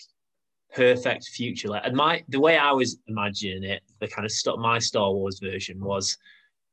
[0.74, 1.68] perfect future.
[1.68, 5.12] Like, and my the way I was imagining it, the kind of st- my Star
[5.12, 6.16] Wars version was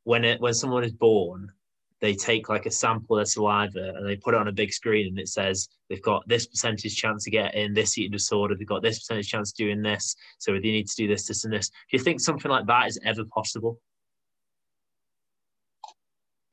[0.04, 1.52] when it when someone is born,
[2.00, 5.08] they take like a sample of saliva and they put it on a big screen
[5.08, 8.68] and it says they've got this percentage chance to get in this eating disorder, they've
[8.68, 11.54] got this percentage chance of doing this, so they need to do this, this, and
[11.54, 11.70] this.
[11.70, 13.80] Do you think something like that is ever possible?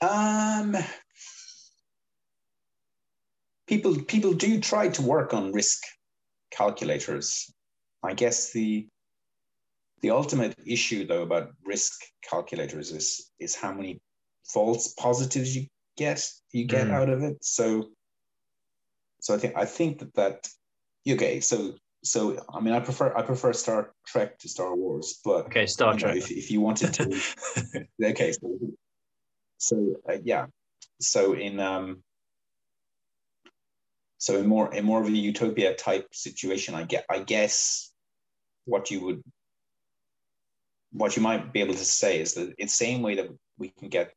[0.00, 0.76] Um,
[3.66, 5.82] people people do try to work on risk
[6.50, 7.52] calculators.
[8.02, 8.86] I guess the
[10.02, 14.00] the ultimate issue though about risk calculators is is how many
[14.44, 16.92] false positives you get you get mm.
[16.92, 17.38] out of it.
[17.42, 17.90] So
[19.20, 20.48] so I think I think that that
[21.08, 21.40] okay.
[21.40, 25.66] So so I mean I prefer I prefer Star Trek to Star Wars, but okay,
[25.66, 26.14] Star Trek.
[26.14, 27.20] Know, if if you wanted to,
[28.04, 28.32] okay.
[28.32, 28.58] So,
[29.58, 30.46] so uh, yeah.
[31.00, 32.02] So in um.
[34.18, 37.92] So in more in more of a utopia type situation, I get I guess
[38.64, 39.22] what you would
[40.92, 43.68] what you might be able to say is that it's the same way that we
[43.78, 44.12] can get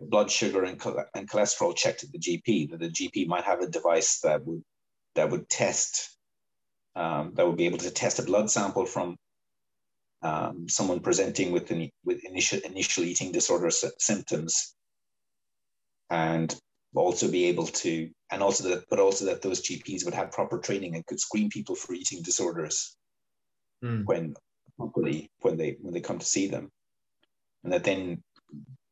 [0.00, 0.80] blood sugar and,
[1.14, 4.62] and cholesterol checked at the GP, that the GP might have a device that would
[5.14, 6.16] that would test
[6.94, 9.16] um, that would be able to test a blood sample from
[10.22, 14.74] um, someone presenting with an, with initial initial eating disorder symptoms,
[16.10, 16.58] and
[17.02, 20.58] also be able to and also that but also that those GPs would have proper
[20.58, 22.96] training and could screen people for eating disorders
[23.84, 24.04] mm.
[24.06, 24.34] when
[24.76, 26.70] properly when they when they come to see them,
[27.64, 28.22] and that then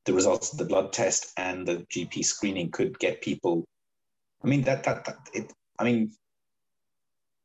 [0.05, 3.65] the results of the blood test and the GP screening could get people.
[4.43, 5.53] I mean that that, that it.
[5.79, 6.13] I mean,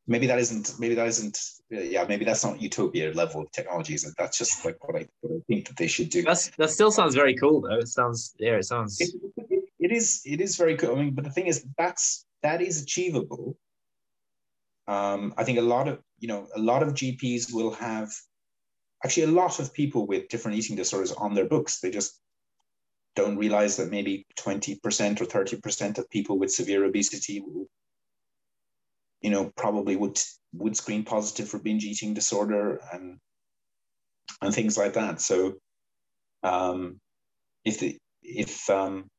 [0.08, 1.38] maybe that isn't maybe that isn't
[1.70, 4.14] yeah maybe that's not utopia level of technologies.
[4.18, 6.24] That's just like what I what I think that they should do.
[6.24, 7.78] That's that still sounds very cool though.
[7.78, 9.00] It sounds yeah, it sounds.
[9.00, 9.10] It,
[9.50, 9.59] it,
[9.90, 10.96] it is it is very cool.
[10.96, 13.58] I mean, but the thing is that's that is achievable.
[14.88, 18.10] Um, I think a lot of you know a lot of GPs will have
[19.04, 21.80] actually a lot of people with different eating disorders on their books.
[21.80, 22.20] They just
[23.16, 27.68] don't realize that maybe 20% or 30% of people with severe obesity will,
[29.22, 30.20] you know, probably would
[30.54, 33.20] would screen positive for binge eating disorder and
[34.42, 35.20] and things like that.
[35.22, 35.56] So
[36.44, 37.00] um,
[37.66, 39.10] if the if um,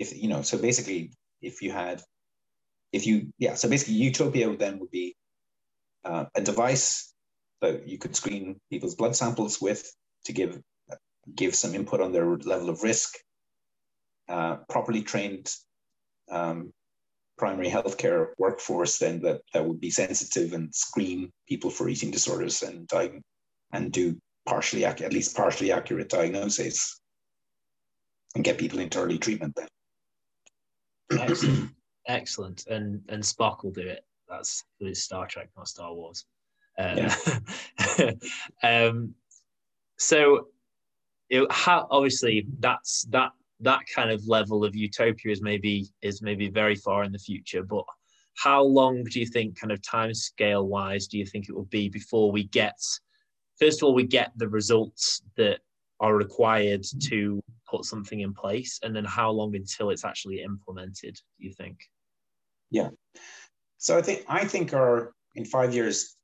[0.00, 2.02] if you know, so basically if you had
[2.92, 5.14] if you yeah, so basically utopia then would be
[6.04, 7.12] uh, a device
[7.60, 9.88] that you could screen people's blood samples with
[10.24, 10.60] to give
[11.36, 13.16] give some input on their level of risk
[14.28, 15.52] uh, properly trained
[16.30, 16.72] um,
[17.36, 22.62] primary healthcare workforce then that, that would be sensitive and screen people for eating disorders
[22.62, 22.90] and
[23.72, 27.00] and do partially at least partially accurate diagnoses
[28.34, 29.68] and get people into early treatment then.
[31.12, 31.70] Excellent.
[32.08, 32.66] Excellent.
[32.66, 34.04] And and Spock will do it.
[34.28, 36.24] That's it's Star Trek, not Star Wars.
[36.78, 38.10] Um, yeah.
[38.62, 39.14] um,
[39.98, 40.48] so
[41.28, 46.48] it, how obviously that's that that kind of level of utopia is maybe is maybe
[46.48, 47.84] very far in the future but
[48.36, 51.66] how long do you think kind of time scale wise do you think it will
[51.66, 52.78] be before we get
[53.58, 55.60] first of all we get the results that
[56.00, 61.14] are required to put something in place and then how long until it's actually implemented
[61.14, 61.78] do you think
[62.70, 62.88] yeah
[63.78, 66.16] so i think i think our in five years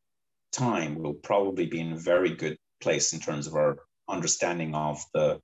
[0.52, 5.02] time we'll probably be in a very good place in terms of our understanding of
[5.12, 5.40] the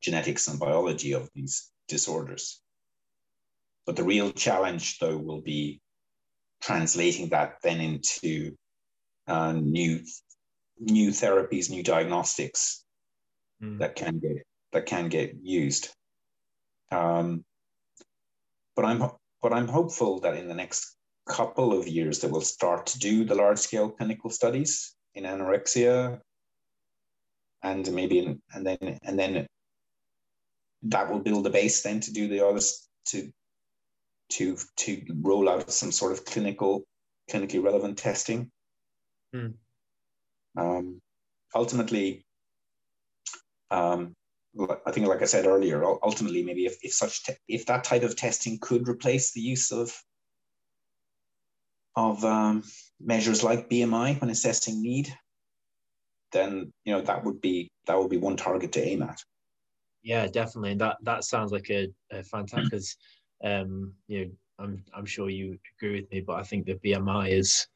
[0.00, 2.60] genetics and biology of these disorders.
[3.86, 5.80] But the real challenge, though, will be
[6.62, 8.56] translating that then into
[9.26, 10.00] uh, new
[10.78, 12.83] new therapies, new diagnostics
[13.62, 13.78] mm.
[13.78, 15.88] that can get that can get used.
[16.90, 17.44] Um,
[18.76, 19.10] but I'm
[19.42, 23.24] but I'm hopeful that in the next couple of years that we'll start to do
[23.24, 26.20] the large scale clinical studies in anorexia
[27.62, 29.46] and maybe in, and then and then
[30.82, 33.32] that will build a base then to do the others to
[34.30, 36.84] to to roll out some sort of clinical
[37.30, 38.50] clinically relevant testing.
[39.34, 39.54] Mm.
[40.56, 41.00] Um,
[41.54, 42.24] ultimately,
[43.74, 44.14] um,
[44.86, 48.04] I think, like I said earlier, ultimately, maybe if, if such te- if that type
[48.04, 49.92] of testing could replace the use of
[51.96, 52.62] of um,
[53.00, 55.12] measures like BMI when assessing need,
[56.32, 59.20] then you know that would be that would be one target to aim at.
[60.02, 60.72] Yeah, definitely.
[60.72, 62.70] And that that sounds like a, a fantastic.
[62.70, 62.96] Because,
[63.42, 67.30] um, you know, I'm I'm sure you agree with me, but I think the BMI
[67.30, 67.66] is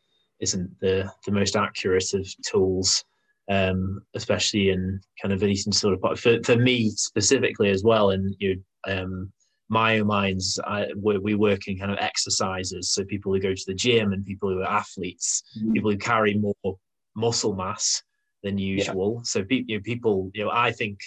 [0.40, 3.05] isn't the the most accurate of tools,
[3.49, 8.11] um, especially in kind of eating sort of for for me specifically as well.
[8.11, 9.32] And you um,
[9.72, 12.90] MyoMinds, I, we work in kind of exercises.
[12.94, 15.72] So people who go to the gym and people who are athletes, mm-hmm.
[15.72, 16.78] people who carry more
[17.14, 18.03] muscle mass
[18.42, 19.16] than usual.
[19.16, 19.22] Yeah.
[19.24, 20.99] So you know, people, you know, I think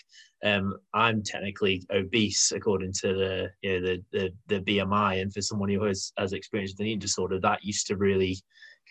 [0.43, 5.41] um, I'm technically obese according to the you know the the, the BMI, and for
[5.41, 8.37] someone who has has experienced an eating disorder, that used to really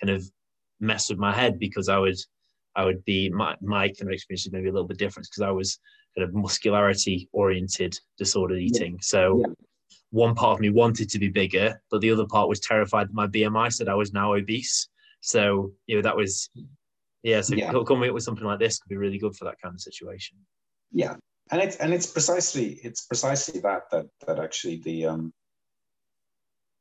[0.00, 0.28] kind of
[0.80, 2.16] mess with my head because I would
[2.76, 5.42] I would be my my kind of experience is maybe a little bit different because
[5.42, 5.78] I was
[6.16, 8.98] kind of muscularity oriented disordered eating.
[9.00, 9.54] So yeah.
[10.10, 13.14] one part of me wanted to be bigger, but the other part was terrified that
[13.14, 14.88] my BMI said I was now obese.
[15.20, 16.50] So you know that was
[17.22, 17.40] yeah.
[17.40, 17.72] So yeah.
[17.86, 20.38] coming up with something like this could be really good for that kind of situation.
[20.92, 21.16] Yeah,
[21.50, 25.32] and it's and it's precisely it's precisely that that that actually the um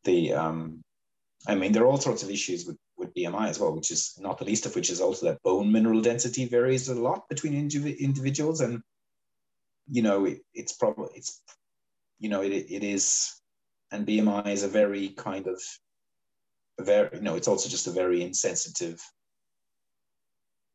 [0.03, 0.81] the um
[1.47, 2.88] I mean there are all sorts of issues with with
[3.19, 6.01] BMI as well, which is not the least of which is also that bone mineral
[6.01, 8.81] density varies a lot between indiv- individuals, and
[9.89, 11.41] you know it, it's probably it's
[12.19, 13.41] you know it it is,
[13.91, 15.61] and BMI is a very kind of
[16.79, 19.01] very you know it's also just a very insensitive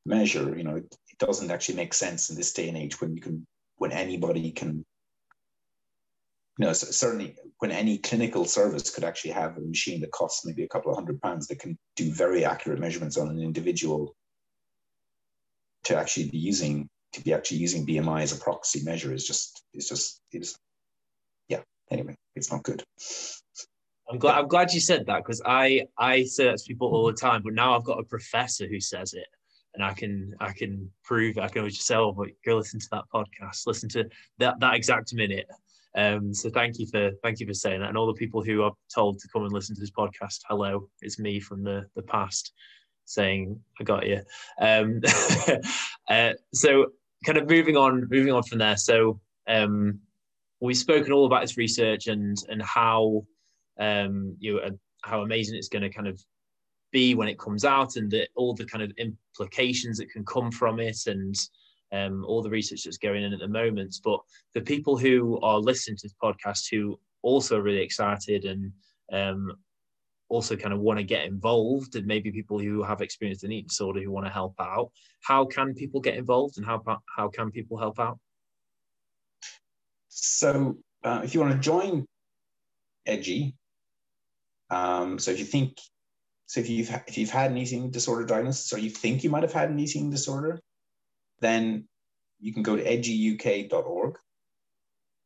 [0.04, 0.56] measure.
[0.56, 3.22] You know it, it doesn't actually make sense in this day and age when you
[3.22, 4.84] can when anybody can
[6.58, 10.62] you know, certainly when any clinical service could actually have a machine that costs maybe
[10.62, 14.14] a couple of hundred pounds that can do very accurate measurements on an individual
[15.84, 19.62] to actually be using to be actually using BMI as a proxy measure is just
[19.72, 20.56] is just is
[21.48, 21.60] yeah.
[21.90, 22.82] Anyway, it's not good.
[24.10, 27.06] I'm glad I'm glad you said that because I I say that to people all
[27.06, 29.26] the time, but now I've got a professor who says it,
[29.74, 31.42] and I can I can prove it.
[31.42, 34.04] I can always just say, oh, but go listen to that podcast, listen to
[34.38, 35.46] that that exact minute,
[35.96, 38.62] um, so thank you for thank you for saying that, and all the people who
[38.62, 40.40] are told to come and listen to this podcast.
[40.48, 42.52] Hello, it's me from the the past
[43.04, 44.22] saying I got you.
[44.60, 45.00] Um,
[46.08, 46.86] uh, so
[47.24, 48.76] kind of moving on, moving on from there.
[48.76, 50.00] So um,
[50.60, 53.24] we've spoken all about this research and and how
[53.78, 54.70] um, you know,
[55.02, 56.20] how amazing it's going to kind of
[56.92, 60.50] be when it comes out, and the, all the kind of implications that can come
[60.50, 61.36] from it, and
[61.92, 63.96] um, all the research that's going in at the moment.
[64.02, 64.20] But
[64.54, 68.72] the people who are listening to this podcast who also are really excited and
[69.12, 69.52] um,
[70.28, 73.68] also kind of want to get involved, and maybe people who have experienced an eating
[73.68, 74.90] disorder who want to help out,
[75.22, 76.82] how can people get involved and how,
[77.16, 78.18] how can people help out?
[80.08, 82.06] So, uh, if you want to join
[83.06, 83.54] EDGI,
[84.70, 85.78] um, so if you think,
[86.46, 89.42] so if you've if you've had an eating disorder diagnosis, or you think you might
[89.42, 90.60] have had an eating disorder,
[91.44, 91.88] then
[92.40, 94.16] you can go to edgiuk.org.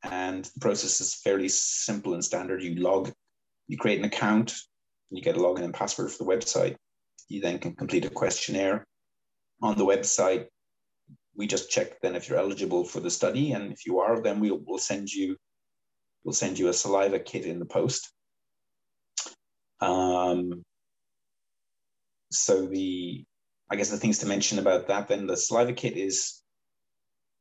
[0.05, 2.63] And the process is fairly simple and standard.
[2.63, 3.13] You log,
[3.67, 4.55] you create an account,
[5.11, 6.77] you get a login and password for the website.
[7.29, 8.87] You then can complete a questionnaire
[9.61, 10.47] on the website.
[11.35, 14.41] We just check then if you're eligible for the study, and if you are, then
[14.41, 15.37] we'll, we'll send you
[16.25, 18.13] we'll send you a saliva kit in the post.
[19.81, 20.65] Um,
[22.31, 23.25] so the
[23.71, 26.43] I guess the things to mention about that then the saliva kit is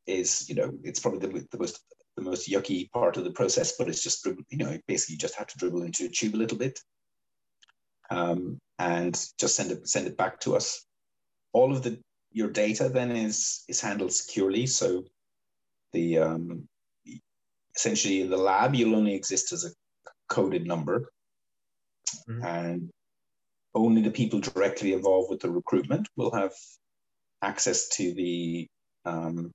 [0.05, 1.79] is you know it's probably the, the most
[2.17, 5.35] the most yucky part of the process, but it's just you know basically you just
[5.35, 6.79] have to dribble into a tube a little bit,
[8.09, 10.83] um, and just send it send it back to us.
[11.53, 11.99] All of the
[12.31, 14.65] your data then is is handled securely.
[14.65, 15.05] So
[15.93, 16.67] the um,
[17.75, 19.69] essentially in the lab you'll only exist as a
[20.27, 21.11] coded number,
[22.27, 22.43] mm-hmm.
[22.43, 22.89] and
[23.77, 26.53] only the people directly involved with the recruitment will have
[27.41, 28.67] access to the
[29.05, 29.51] um,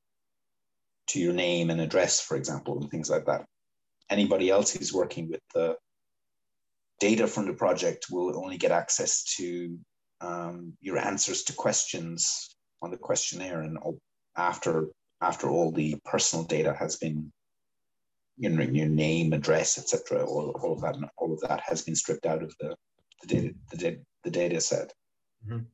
[1.09, 3.45] to your name and address, for example, and things like that.
[4.09, 5.77] Anybody else who's working with the
[7.01, 9.79] data from the project will only get access to
[10.21, 13.79] um, your answers to questions on the questionnaire, and
[14.37, 14.89] after
[15.21, 17.33] after all the personal data has been
[18.37, 20.25] you know, your name, address, etc.
[20.25, 22.75] All, all of that, all of that has been stripped out of the,
[23.23, 24.93] the data, the, data, the data set.
[25.47, 25.65] Mm-hmm.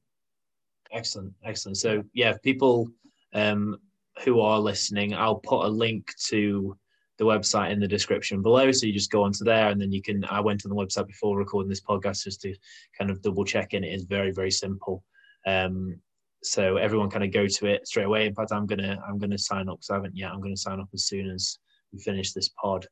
[0.93, 1.77] Excellent, excellent.
[1.77, 2.89] So yeah, people
[3.35, 3.77] um,
[4.25, 6.77] who are listening, I'll put a link to
[7.19, 8.71] the website in the description below.
[8.73, 10.25] So you just go onto there and then you can.
[10.25, 12.55] I went to the website before recording this podcast just to
[12.97, 13.85] kind of double check in.
[13.85, 15.05] It is very, very simple.
[15.47, 16.01] Um,
[16.43, 18.27] so everyone kind of go to it straight away.
[18.27, 20.31] In fact, I'm gonna I'm gonna sign up because I haven't yet.
[20.31, 21.59] I'm gonna sign up as soon as
[21.93, 22.87] we finish this pod.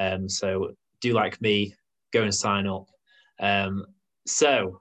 [0.00, 1.74] Um, so do like me,
[2.12, 2.86] go and sign up.
[3.40, 3.84] Um,
[4.26, 4.80] so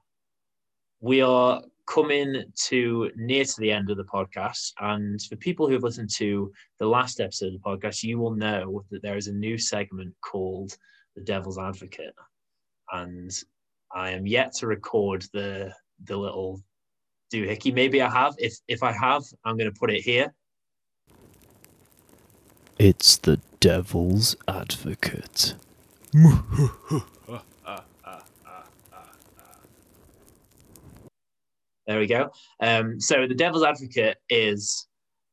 [1.01, 4.71] we are coming to near to the end of the podcast.
[4.79, 8.35] And for people who have listened to the last episode of the podcast, you will
[8.35, 10.77] know that there is a new segment called
[11.15, 12.13] The Devil's Advocate.
[12.93, 13.31] And
[13.93, 15.73] I am yet to record the
[16.05, 16.61] the little
[17.33, 17.73] doohickey.
[17.73, 18.35] Maybe I have.
[18.37, 20.33] If if I have, I'm going to put it here.
[22.77, 25.55] It's the Devil's Advocate.
[31.88, 32.32] There we go.
[32.61, 34.88] Um, so the devil's advocate is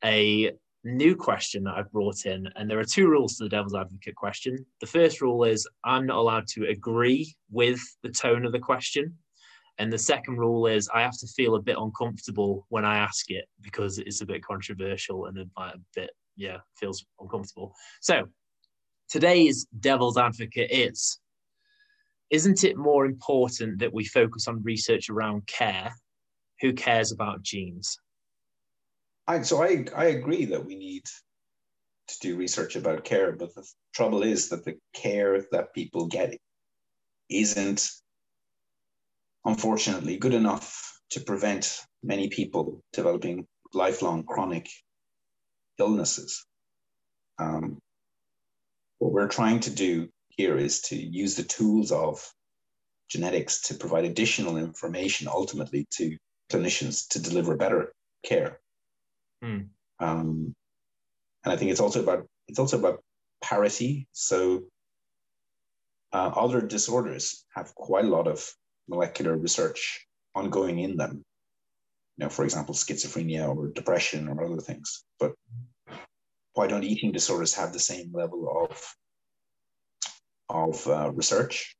[0.05, 0.53] a
[0.85, 4.15] new question that I've brought in, and there are two rules to the devil's advocate
[4.15, 4.65] question.
[4.81, 9.17] The first rule is I'm not allowed to agree with the tone of the question.
[9.81, 13.31] And the second rule is I have to feel a bit uncomfortable when I ask
[13.31, 17.75] it because it's a bit controversial and a, a bit, yeah, feels uncomfortable.
[18.01, 18.29] So
[19.09, 21.21] today's devil's advocate is
[22.31, 25.93] Isn't it more important that we focus on research around care?
[26.61, 27.99] Who cares about genes?
[29.43, 31.05] So I, I agree that we need
[32.09, 36.35] to do research about care, but the trouble is that the care that people get
[37.29, 37.91] isn't
[39.45, 44.69] unfortunately good enough to prevent many people developing lifelong chronic
[45.79, 46.47] illnesses.
[47.39, 47.79] Um,
[48.99, 52.27] what we're trying to do here is to use the tools of
[53.09, 56.17] genetics to provide additional information ultimately to
[56.51, 57.93] clinicians to deliver better
[58.25, 58.61] care.
[59.43, 59.69] Mm.
[60.01, 60.55] Um,
[61.45, 63.03] and I think it's also about it's also about
[63.43, 64.09] parity.
[64.13, 64.65] So
[66.13, 68.45] uh, other disorders have quite a lot of
[68.89, 71.25] molecular research ongoing in them.
[72.17, 75.05] You know, for example, schizophrenia or depression or other things.
[75.21, 75.35] But
[76.55, 78.95] why don't eating disorders have the same level of
[80.49, 81.77] of uh, research?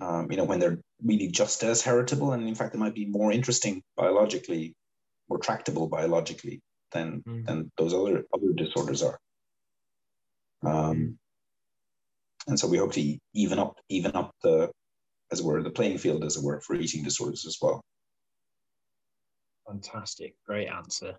[0.00, 3.06] Um, you know, when they're really just as heritable, and in fact, they might be
[3.06, 4.74] more interesting biologically,
[5.28, 6.60] more tractable biologically
[6.92, 7.44] than mm.
[7.44, 9.18] than those other other disorders are.
[10.64, 11.18] Um,
[12.46, 14.70] and so we hope to even up even up the
[15.30, 17.84] as it were, the playing field, as it were, for eating disorders as well.
[19.66, 21.14] Fantastic, great answer.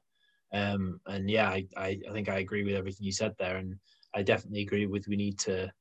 [0.52, 3.76] Um, and yeah, I, I, I, think I agree with everything you said there, and
[4.16, 5.72] I definitely agree with we need to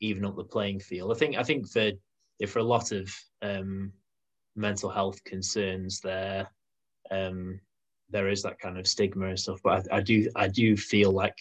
[0.00, 1.12] even up the playing field.
[1.12, 1.90] I think I think for
[2.48, 3.12] for a lot of
[3.42, 3.92] um,
[4.56, 6.48] mental health concerns, there
[7.10, 7.60] um,
[8.10, 9.60] there is that kind of stigma and stuff.
[9.62, 11.36] But I, I do I do feel like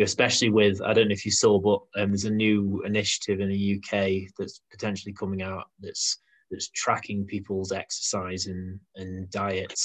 [0.00, 3.48] especially with I don't know if you saw, but um, there's a new initiative in
[3.48, 6.18] the UK that's potentially coming out that's
[6.50, 9.78] that's tracking people's exercise and and diet.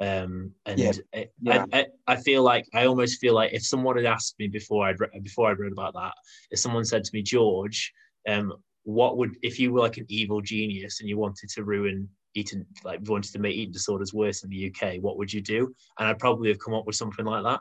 [0.00, 0.92] Um, and yeah.
[1.12, 1.66] It, yeah.
[1.74, 4.98] I, I, feel like I almost feel like if someone had asked me before I'd
[4.98, 6.14] re- before I read about that,
[6.50, 7.92] if someone said to me, George,
[8.26, 8.54] um,
[8.84, 12.64] what would if you were like an evil genius and you wanted to ruin eating
[12.84, 15.74] like wanted to make eating disorders worse in the UK, what would you do?
[15.98, 17.60] And I'd probably have come up with something like that.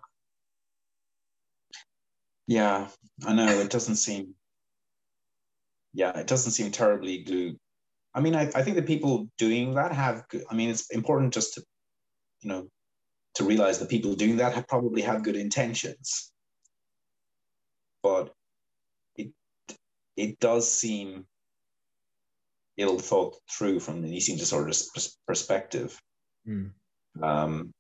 [2.48, 2.88] Yeah,
[3.26, 4.34] I know it doesn't seem.
[5.94, 7.58] Yeah, it doesn't seem terribly glue.
[8.14, 10.24] I mean, I, I think the people doing that have.
[10.50, 11.64] I mean, it's important just to,
[12.42, 12.68] you know,
[13.36, 16.32] to realize the people doing that have probably have good intentions,
[18.02, 18.34] but
[20.20, 21.26] it does seem
[22.78, 24.90] ill thought through from an eating disorders
[25.28, 26.00] perspective.
[26.48, 26.72] Mm.
[27.22, 27.74] Um,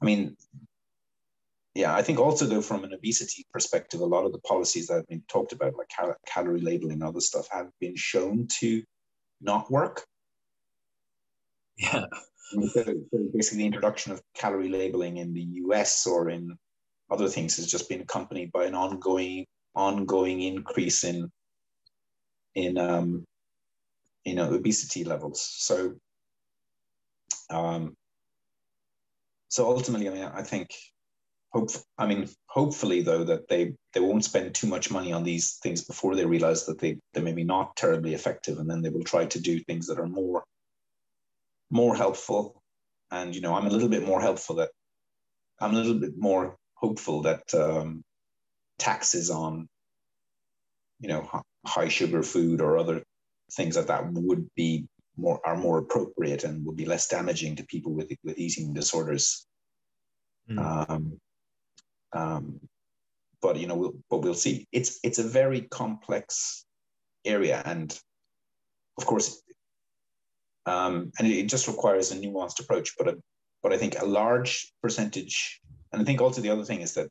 [0.00, 0.36] I mean,
[1.74, 4.94] yeah, I think also though from an obesity perspective, a lot of the policies that
[4.94, 8.82] have been talked about, like cal- calorie labeling and other stuff, have been shown to
[9.40, 10.04] not work.
[11.76, 12.06] Yeah.
[12.72, 12.84] So,
[13.34, 16.56] basically, the introduction of calorie labeling in the US or in
[17.10, 19.46] other things has just been accompanied by an ongoing
[19.76, 21.30] ongoing increase in
[22.54, 23.24] in um,
[24.24, 25.40] you know obesity levels.
[25.40, 25.94] So
[27.50, 27.94] um,
[29.48, 30.70] so ultimately, I mean, I think
[31.56, 35.58] hope i mean hopefully though that they they won't spend too much money on these
[35.62, 38.90] things before they realize that they they may be not terribly effective and then they
[38.90, 40.44] will try to do things that are more
[41.70, 42.62] more helpful
[43.10, 44.70] and you know i'm a little bit more helpful that
[45.60, 48.02] i'm a little bit more hopeful that um,
[48.78, 49.68] taxes on
[51.00, 51.28] you know
[51.66, 53.02] high sugar food or other
[53.52, 57.64] things like that would be more are more appropriate and would be less damaging to
[57.66, 59.46] people with with eating disorders
[60.50, 60.58] mm.
[60.58, 61.18] um,
[62.12, 62.60] um,
[63.42, 64.66] but you know, we'll, but we'll see.
[64.72, 66.64] It's it's a very complex
[67.24, 67.96] area, and
[68.98, 69.42] of course,
[70.64, 72.94] um, and it, just requires a nuanced approach.
[72.98, 73.16] But a,
[73.62, 75.60] but I think a large percentage,
[75.92, 77.08] and I think also the other thing is that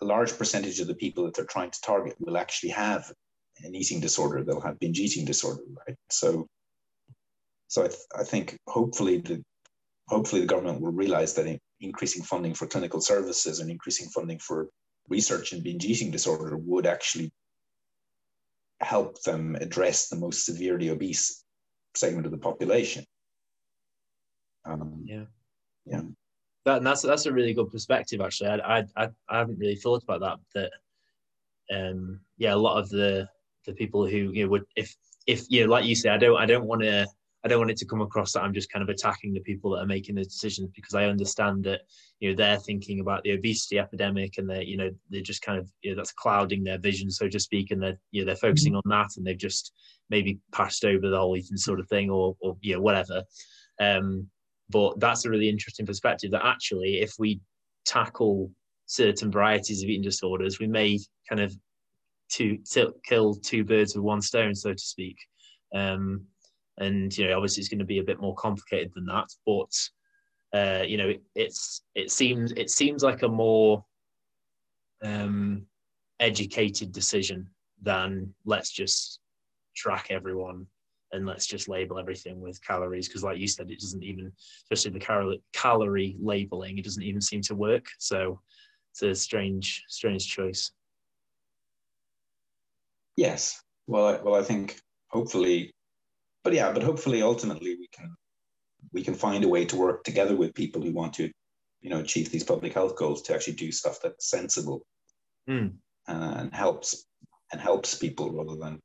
[0.00, 3.12] a large percentage of the people that they're trying to target will actually have
[3.62, 4.42] an eating disorder.
[4.42, 5.96] They'll have binge eating disorder, right?
[6.10, 6.46] So,
[7.68, 9.42] so I, th- I think hopefully the
[10.08, 14.68] hopefully the government will realize that increasing funding for clinical services and increasing funding for
[15.08, 17.32] research in binge eating disorder would actually
[18.80, 21.44] help them address the most severely obese
[21.94, 23.04] segment of the population.
[24.64, 25.24] Um, yeah,
[25.86, 26.02] yeah.
[26.64, 28.20] That, and that's that's a really good perspective.
[28.20, 30.38] Actually, I, I I haven't really thought about that.
[30.54, 30.72] That
[31.74, 33.28] um, yeah, a lot of the
[33.66, 34.94] the people who you know would if
[35.26, 37.06] if you know, like you say, I don't I don't want to
[37.44, 39.70] I don't want it to come across that I'm just kind of attacking the people
[39.70, 41.82] that are making the decisions because I understand that
[42.18, 45.58] you know they're thinking about the obesity epidemic and they're you know they're just kind
[45.58, 48.36] of you know that's clouding their vision so to speak and they're you know they're
[48.36, 49.72] focusing on that and they've just
[50.10, 53.22] maybe passed over the whole eating sort of thing or or you know whatever.
[53.80, 54.28] Um,
[54.70, 57.40] but that's a really interesting perspective that actually if we
[57.84, 58.50] tackle
[58.86, 60.98] certain varieties of eating disorders, we may
[61.28, 61.54] kind of
[62.32, 65.16] to, to kill two birds with one stone, so to speak.
[65.74, 66.24] Um,
[66.78, 69.28] and you know, obviously, it's going to be a bit more complicated than that.
[69.46, 73.84] But uh, you know, it, it's it seems it seems like a more
[75.02, 75.66] um,
[76.18, 77.48] educated decision
[77.82, 79.20] than let's just
[79.76, 80.66] track everyone
[81.12, 84.32] and let's just label everything with calories because like you said it doesn't even
[84.64, 87.86] especially the calorie calorie labeling it doesn't even seem to work.
[87.98, 88.40] So
[88.92, 90.72] it's a strange strange choice.
[93.16, 93.62] Yes.
[93.86, 95.74] Well I, well i think hopefully
[96.44, 98.14] but yeah but hopefully ultimately we can
[98.92, 101.30] we can find a way to work together with people who want to
[101.80, 104.82] you know achieve these public health goals to actually do stuff that's sensible
[105.48, 105.72] mm.
[106.06, 107.06] and helps
[107.52, 108.80] and helps people rather than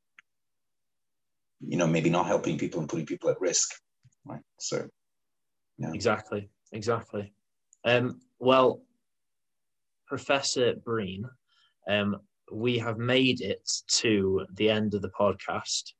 [1.60, 3.74] you know maybe not helping people and putting people at risk
[4.24, 4.42] right?
[4.58, 4.88] So
[5.78, 5.92] yeah.
[5.92, 7.32] Exactly exactly.
[7.84, 8.82] Um, well
[10.06, 11.24] professor breen
[11.88, 12.16] um,
[12.52, 15.92] we have made it to the end of the podcast.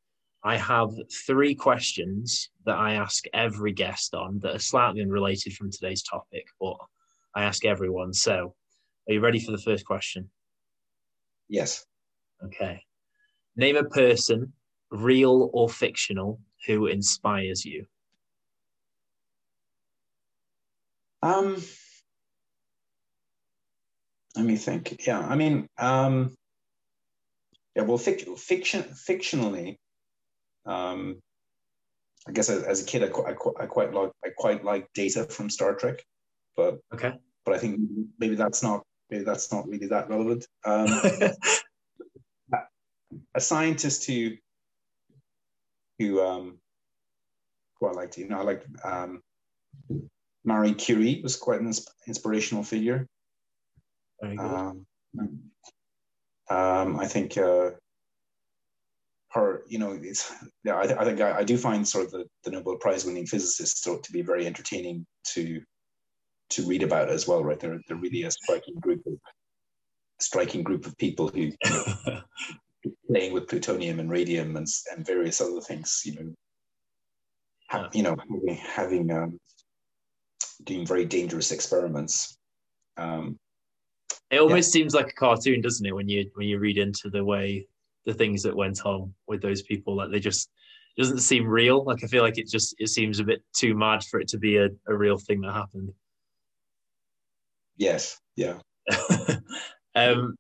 [0.45, 0.91] I have
[1.27, 6.47] three questions that i ask every guest on that are slightly unrelated from today's topic
[6.61, 6.77] but
[7.35, 8.13] i ask everyone.
[8.13, 8.55] So
[9.09, 10.31] are you ready for the first question?
[11.49, 11.85] Yes.
[12.45, 12.83] Okay.
[13.57, 14.53] Name a person
[14.91, 17.87] real or fictional, who inspires you?
[21.23, 21.63] Um,
[24.37, 25.07] let me think.
[25.07, 26.37] Yeah, I mean, um,
[27.75, 27.83] yeah.
[27.83, 29.79] Well, fiction, fiction, fictionally,
[30.67, 31.21] um,
[32.29, 35.25] I guess as, as a kid, I, I, I quite like I quite like Data
[35.25, 36.05] from Star Trek,
[36.57, 37.15] but okay.
[37.45, 37.81] But I think
[38.19, 40.47] maybe that's not maybe that's not really that relevant.
[40.65, 40.89] Um,
[43.35, 44.33] a scientist who
[45.99, 46.59] who um,
[47.81, 48.19] who I liked.
[48.19, 49.23] You know, I like um,
[50.45, 51.73] Marie Curie was quite an
[52.07, 53.07] inspirational figure.
[54.21, 54.47] Very good.
[54.47, 54.87] Um,
[56.49, 57.71] um, I think uh,
[59.31, 60.33] her, you know, it's
[60.65, 60.77] yeah.
[60.77, 63.83] I, I think I, I, do find sort of the, the Nobel Prize winning physicists
[63.83, 65.61] to be very entertaining to
[66.51, 67.43] to read about as well.
[67.43, 69.19] Right, they're they're really a striking group of
[70.21, 71.85] striking group of people who you know,
[73.09, 76.35] playing with plutonium and radium and, and various other things, you know,
[77.69, 79.41] have, you know, having, having um,
[80.65, 82.39] doing very dangerous experiments.
[82.97, 83.39] Um,
[84.31, 84.81] it almost yeah.
[84.81, 85.95] seems like a cartoon, doesn't it?
[85.95, 87.67] When you when you read into the way
[88.07, 90.51] the things that went on with those people, like they just
[90.97, 91.85] it doesn't seem real.
[91.85, 94.39] Like I feel like it just it seems a bit too mad for it to
[94.39, 95.93] be a, a real thing that happened.
[97.77, 98.19] Yes.
[98.37, 98.59] Yeah.
[99.95, 100.37] um,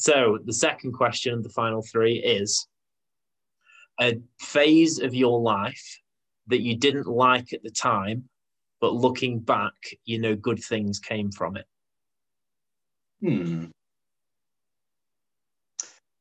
[0.00, 2.66] so the second question, the final three, is
[4.00, 6.00] a phase of your life
[6.46, 8.24] that you didn't like at the time,
[8.80, 9.74] but looking back,
[10.06, 11.66] you know, good things came from it.
[13.20, 13.66] Hmm.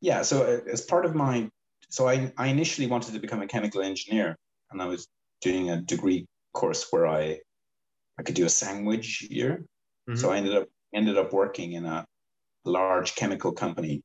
[0.02, 0.24] Yeah.
[0.24, 1.50] So uh, as part of my,
[1.88, 4.36] so I, I initially wanted to become a chemical engineer,
[4.72, 5.08] and I was
[5.40, 7.40] doing a degree course where I,
[8.20, 9.64] I could do a sandwich year.
[10.10, 10.18] Mm-hmm.
[10.18, 12.06] So I ended up ended up working in a
[12.66, 14.04] large chemical company.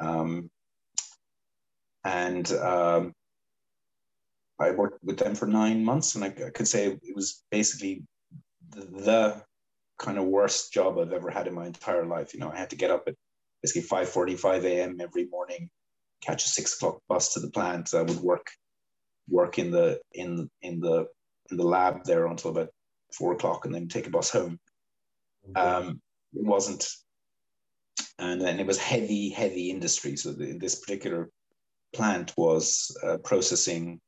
[0.00, 0.50] Um,
[2.04, 3.12] and um,
[4.58, 8.02] I worked with them for nine months, and I, I could say it was basically
[8.70, 9.42] the, the,
[9.98, 12.32] kind of worst job I've ever had in my entire life.
[12.32, 13.16] You know, I had to get up at
[13.62, 15.00] basically 5:45 a.m.
[15.00, 15.68] every morning,
[16.22, 17.92] catch a six o'clock bus to the plant.
[17.94, 18.46] I would work
[19.28, 21.06] work in the in in the
[21.50, 22.68] in the lab there until about
[23.12, 24.60] four o'clock, and then take a bus home.
[25.56, 26.00] Um,
[26.34, 26.86] it wasn't
[28.18, 30.16] and then it was heavy, heavy industry.
[30.16, 31.30] So the, this particular
[31.92, 34.00] plant was uh, processing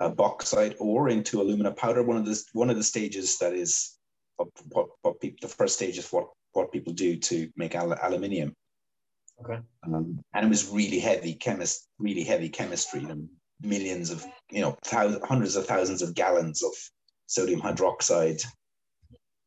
[0.00, 2.02] a bauxite ore into alumina powder.
[2.02, 3.98] One of the one of the stages that is
[4.36, 8.54] what, what people the first stage is what what people do to make al- aluminium.
[9.44, 9.58] Okay.
[9.84, 13.28] Um, and it was really heavy chemist, really heavy chemistry, and
[13.60, 16.72] millions of you know thousands, hundreds of thousands of gallons of
[17.26, 18.44] sodium hydroxide,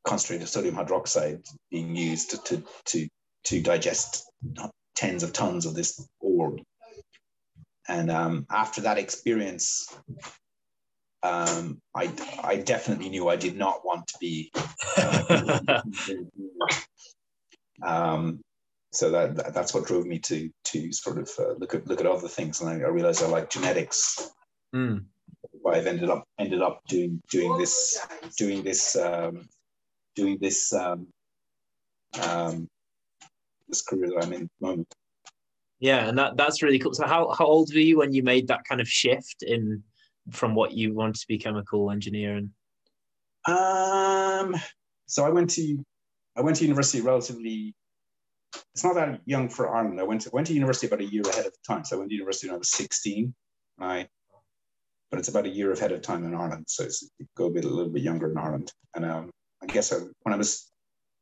[0.04, 3.08] concentrated sodium hydroxide being used to to, to
[3.46, 4.30] to digest
[4.96, 6.58] tens of tons of this ore.
[7.88, 9.88] And um, after that experience,
[11.24, 12.12] um, I,
[12.44, 14.52] I definitely knew I did not want to be.
[14.98, 15.82] Uh,
[17.84, 18.42] um,
[18.94, 22.00] so that, that, that's what drove me to to sort of uh, look at look
[22.00, 24.32] at other things, and I, I realized I like genetics.
[24.76, 25.06] Mm.
[25.62, 28.06] why I've ended up ended up doing doing this
[28.38, 29.48] doing this um,
[30.16, 31.08] doing this um,
[32.22, 32.68] um,
[33.72, 34.94] this career that I'm in at the moment.
[35.80, 36.94] Yeah, and that that's really cool.
[36.94, 39.84] So how how old were you when you made that kind of shift in
[40.30, 42.52] from what you wanted to be a chemical engineering?
[43.48, 44.56] Um,
[45.08, 45.84] so I went to
[46.38, 47.74] I went to university relatively.
[48.76, 50.00] It's not that young for Ireland.
[50.00, 51.84] I went to went to university about a year ahead of time.
[51.84, 53.34] So I went to university when I was sixteen.
[53.80, 54.08] I,
[55.10, 56.66] but it's about a year ahead of time in Ireland.
[56.68, 58.72] So it's go a bit a little bit younger in Ireland.
[58.96, 59.32] And um,
[59.64, 60.70] I guess I, when I was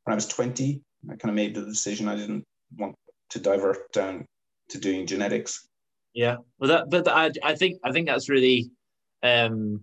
[0.04, 2.44] when I was twenty, I kind of made the decision I didn't
[2.76, 2.94] want
[3.30, 4.26] to divert down
[4.70, 5.68] to doing genetics.
[6.14, 8.70] Yeah, well, that but I I think I think that's really,
[9.22, 9.80] um,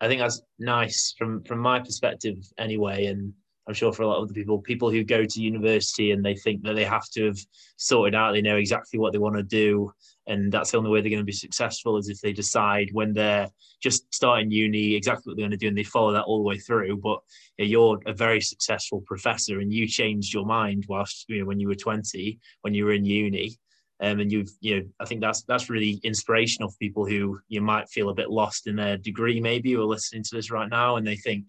[0.00, 3.32] I think that's nice from from my perspective anyway, and
[3.70, 6.34] I'm sure for a lot of the people, people who go to university and they
[6.34, 7.38] think that they have to have
[7.76, 9.92] sorted out, they know exactly what they want to do,
[10.26, 13.12] and that's the only way they're going to be successful is if they decide when
[13.12, 13.48] they're
[13.80, 16.48] just starting uni exactly what they're going to do and they follow that all the
[16.48, 16.96] way through.
[16.96, 17.20] But
[17.58, 21.68] you're a very successful professor, and you changed your mind whilst you know when you
[21.68, 23.56] were 20, when you were in uni.
[24.02, 27.60] Um, and you've you know I think that's that's really inspirational for people who you
[27.60, 30.96] might feel a bit lost in their degree maybe or listening to this right now
[30.96, 31.46] and they think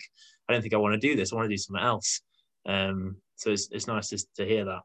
[0.52, 2.22] I don't think I want to do this I want to do something else
[2.68, 4.82] um, so it's, it's nice to, to hear that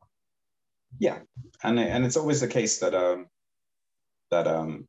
[0.98, 1.18] yeah
[1.62, 3.26] and and it's always the case that um
[4.30, 4.86] that um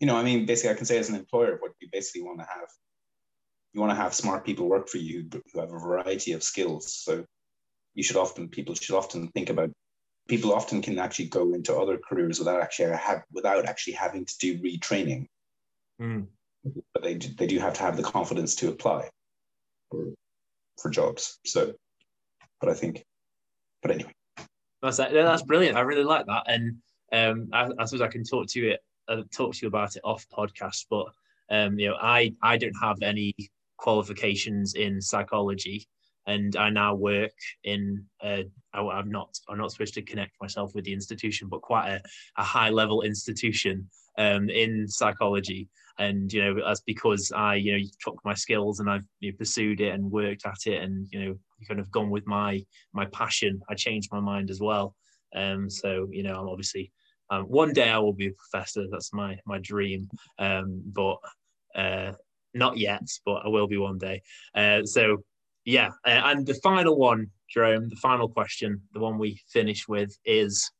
[0.00, 2.40] you know I mean basically I can say as an employer what you basically want
[2.40, 2.68] to have
[3.72, 6.92] you want to have smart people work for you who have a variety of skills
[6.94, 7.24] so
[7.94, 9.70] you should often people should often think about
[10.28, 14.34] people often can actually go into other careers without actually have without actually having to
[14.38, 15.26] do retraining.
[16.00, 16.26] Mm.
[16.94, 19.10] But they they do have to have the confidence to apply
[20.80, 21.38] for, jobs.
[21.44, 21.72] So,
[22.60, 23.04] but I think,
[23.82, 24.12] but anyway,
[24.80, 25.76] that's that's brilliant.
[25.76, 26.76] I really like that, and
[27.12, 28.76] um, I, I suppose I can talk to you
[29.08, 30.86] uh, talk to you about it off podcast.
[30.90, 31.06] But
[31.50, 33.34] um, you know, I I don't have any
[33.78, 35.86] qualifications in psychology
[36.26, 37.32] and I now work
[37.64, 38.04] in.
[38.22, 39.38] Uh, I, am not.
[39.48, 42.02] I'm not supposed to connect myself with the institution, but quite a,
[42.36, 43.88] a high level institution
[44.18, 45.68] um, in psychology.
[45.98, 49.38] And you know, that's because I, you know, took my skills and I've you know,
[49.38, 51.38] pursued it and worked at it, and you know,
[51.68, 53.60] kind of gone with my my passion.
[53.68, 54.94] I changed my mind as well.
[55.34, 56.92] Um, so you know, I'm obviously
[57.30, 58.84] um, one day I will be a professor.
[58.90, 60.08] That's my my dream.
[60.38, 61.16] Um, but
[61.74, 62.12] uh,
[62.54, 64.22] not yet, but I will be one day.
[64.54, 65.18] Uh, so
[65.64, 70.16] yeah, uh, and the final one, Gerome, the final question, the one we finish with
[70.24, 70.70] is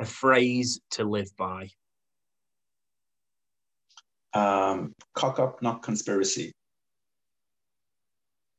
[0.00, 1.68] a phrase to live by.
[4.34, 6.52] Um, cock up, not conspiracy.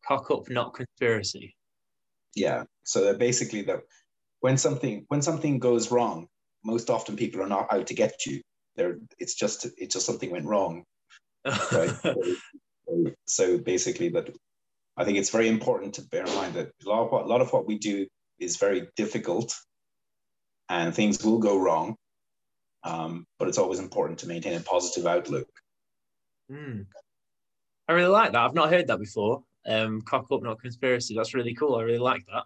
[0.07, 1.55] Cock up, not conspiracy.
[2.35, 2.63] Yeah.
[2.83, 3.81] So that basically that
[4.41, 6.27] when something when something goes wrong,
[6.63, 8.41] most often people are not out to get you.
[8.75, 10.83] They're it's just it's just something went wrong.
[11.45, 11.89] Right.
[12.01, 12.15] so,
[13.25, 14.29] so basically that
[14.97, 17.27] I think it's very important to bear in mind that a lot of what, a
[17.27, 18.05] lot of what we do
[18.39, 19.55] is very difficult
[20.69, 21.95] and things will go wrong.
[22.83, 25.47] Um, but it's always important to maintain a positive outlook.
[26.53, 26.85] Mm.
[27.87, 28.41] I really like that.
[28.41, 29.43] I've not heard that before.
[29.65, 31.15] Um, cock up, not conspiracy.
[31.15, 31.75] That's really cool.
[31.75, 32.43] I really like that.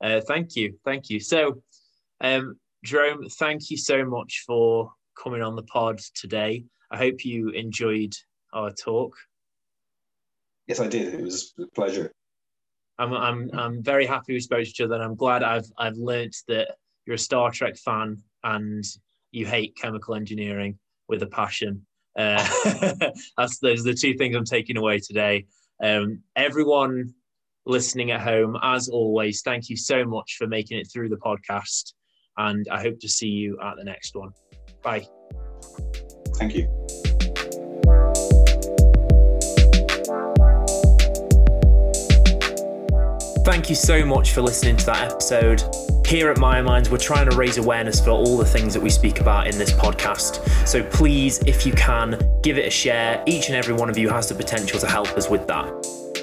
[0.00, 0.78] Uh, thank you.
[0.84, 1.18] Thank you.
[1.20, 1.62] So,
[2.20, 6.64] um, Gerome, thank you so much for coming on the pod today.
[6.90, 8.14] I hope you enjoyed
[8.52, 9.16] our talk.
[10.66, 11.14] Yes, I did.
[11.14, 12.12] It was a pleasure.
[12.98, 15.96] I'm, I'm, I'm very happy we spoke to each other, and I'm glad I've, I've
[15.96, 16.76] learnt that
[17.06, 18.84] you're a Star Trek fan and
[19.30, 20.78] you hate chemical engineering
[21.08, 21.86] with a passion.
[22.18, 22.44] Uh,
[23.38, 25.46] that's those are the two things I'm taking away today.
[25.82, 27.14] Um, everyone
[27.64, 31.92] listening at home, as always, thank you so much for making it through the podcast,
[32.36, 34.32] and I hope to see you at the next one.
[34.82, 35.06] Bye.
[36.34, 36.68] Thank you.
[43.44, 45.62] Thank you so much for listening to that episode.
[46.08, 49.20] Here at MyoMinds, we're trying to raise awareness for all the things that we speak
[49.20, 50.66] about in this podcast.
[50.66, 53.22] So please, if you can, give it a share.
[53.26, 55.66] Each and every one of you has the potential to help us with that.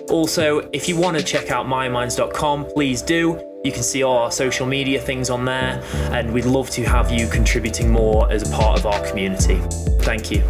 [0.09, 3.39] Also, if you want to check out myominds.com, please do.
[3.63, 7.11] You can see all our social media things on there, and we'd love to have
[7.11, 9.61] you contributing more as a part of our community.
[9.99, 10.43] Thank you.